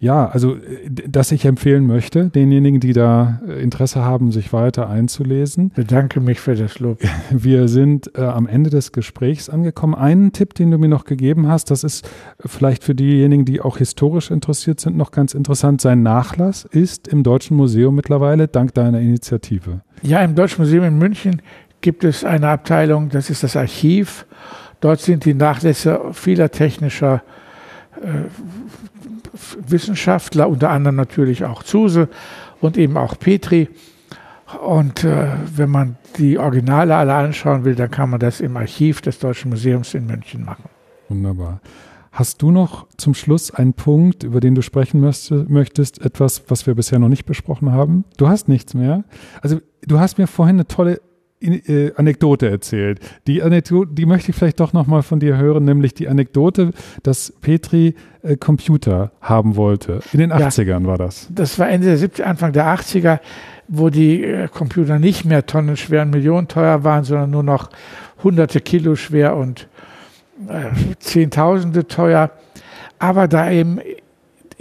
[0.00, 0.56] ja, also
[0.88, 5.72] das ich empfehlen möchte, denjenigen, die da äh, Interesse haben, sich weiter einzulesen.
[5.74, 7.00] Bedanke mich für das Lob.
[7.30, 9.96] Wir sind äh, am Ende des Gesprächs angekommen.
[9.96, 12.08] Einen Tipp, den du mir noch gegeben hast, das ist
[12.44, 15.80] vielleicht für diejenigen, die auch historisch interessiert sind, noch ganz interessant.
[15.80, 19.80] Sein Nachlass ist im Deutschen Museum mittlerweile dank deiner Initiative.
[20.02, 21.42] Ja, im Deutschen Museum in München
[21.80, 24.26] gibt es eine Abteilung, das ist das Archiv.
[24.80, 27.22] Dort sind die Nachlässe vieler technischer
[28.00, 28.28] äh,
[29.66, 32.08] Wissenschaftler, unter anderem natürlich auch Zuse
[32.60, 33.68] und eben auch Petri.
[34.62, 39.02] Und äh, wenn man die Originale alle anschauen will, dann kann man das im Archiv
[39.02, 40.64] des Deutschen Museums in München machen.
[41.08, 41.60] Wunderbar.
[42.10, 46.74] Hast du noch zum Schluss einen Punkt, über den du sprechen möchtest, etwas, was wir
[46.74, 48.04] bisher noch nicht besprochen haben?
[48.16, 49.04] Du hast nichts mehr.
[49.42, 51.00] Also du hast mir vorhin eine tolle
[51.40, 53.00] äh, Anekdote erzählt.
[53.26, 56.72] Die Anekdote, die möchte ich vielleicht doch nochmal von dir hören, nämlich die Anekdote,
[57.02, 60.00] dass Petri äh, Computer haben wollte.
[60.12, 61.28] In den 80ern ja, war das.
[61.30, 63.20] Das war Ende der 70er, Anfang der 80er,
[63.68, 67.70] wo die äh, Computer nicht mehr tonnenschwer und Millionen teuer waren, sondern nur noch
[68.22, 69.68] hunderte Kilo schwer und
[70.48, 72.30] äh, Zehntausende teuer.
[72.98, 73.78] Aber da eben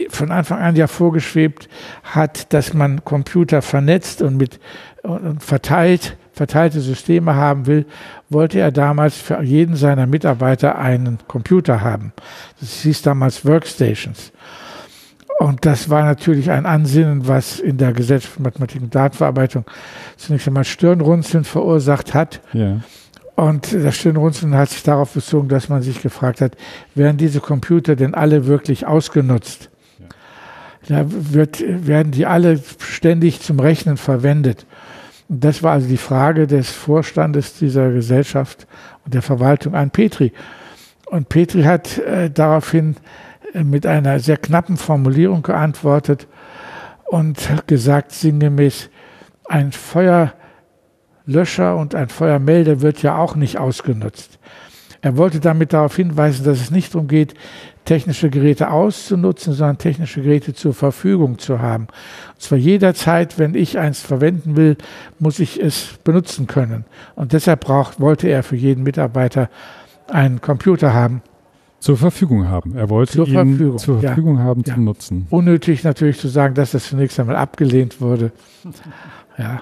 [0.09, 1.69] von Anfang an ja vorgeschwebt
[2.03, 4.59] hat, dass man Computer vernetzt und mit
[5.01, 7.85] und verteilt verteilte Systeme haben will,
[8.29, 12.13] wollte er damals für jeden seiner Mitarbeiter einen Computer haben.
[12.59, 14.31] Das hieß damals Workstations.
[15.39, 19.65] Und das war natürlich ein Ansinnen, was in der Gesellschaft Mathematik und Datenverarbeitung
[20.15, 22.41] zunächst einmal Stirnrunzeln verursacht hat.
[22.53, 22.81] Ja.
[23.35, 26.55] Und das Stirnrunzeln hat sich darauf bezogen, dass man sich gefragt hat,
[26.95, 29.69] werden diese Computer denn alle wirklich ausgenutzt?
[29.99, 30.05] Ja.
[31.03, 34.65] Da wird, werden die alle ständig zum Rechnen verwendet.
[35.29, 38.65] Das war also die Frage des Vorstandes dieser Gesellschaft
[39.03, 40.31] und der Verwaltung an Petri.
[41.05, 42.95] Und Petri hat äh, daraufhin
[43.53, 46.27] äh, mit einer sehr knappen Formulierung geantwortet
[47.05, 48.89] und gesagt sinngemäß,
[49.45, 54.39] ein Feuerlöscher und ein Feuermelder wird ja auch nicht ausgenutzt.
[55.01, 57.33] Er wollte damit darauf hinweisen, dass es nicht darum geht,
[57.85, 61.87] technische Geräte auszunutzen, sondern technische Geräte zur Verfügung zu haben.
[62.33, 64.75] Und zwar jederzeit, wenn ich eins verwenden will,
[65.19, 66.85] muss ich es benutzen können.
[67.15, 69.49] Und deshalb braucht, wollte er für jeden Mitarbeiter
[70.09, 71.21] einen Computer haben.
[71.79, 72.75] Zur Verfügung haben.
[72.75, 74.43] Er wollte zur ihn Verfügung, zur Verfügung ja.
[74.43, 74.73] haben ja.
[74.73, 75.27] zum Nutzen.
[75.29, 78.31] Unnötig natürlich zu sagen, dass das zunächst einmal abgelehnt wurde.
[79.37, 79.61] Ja.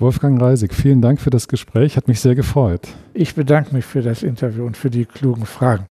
[0.00, 2.88] Wolfgang Reisig, vielen Dank für das Gespräch, hat mich sehr gefreut.
[3.12, 5.84] Ich bedanke mich für das Interview und für die klugen Fragen.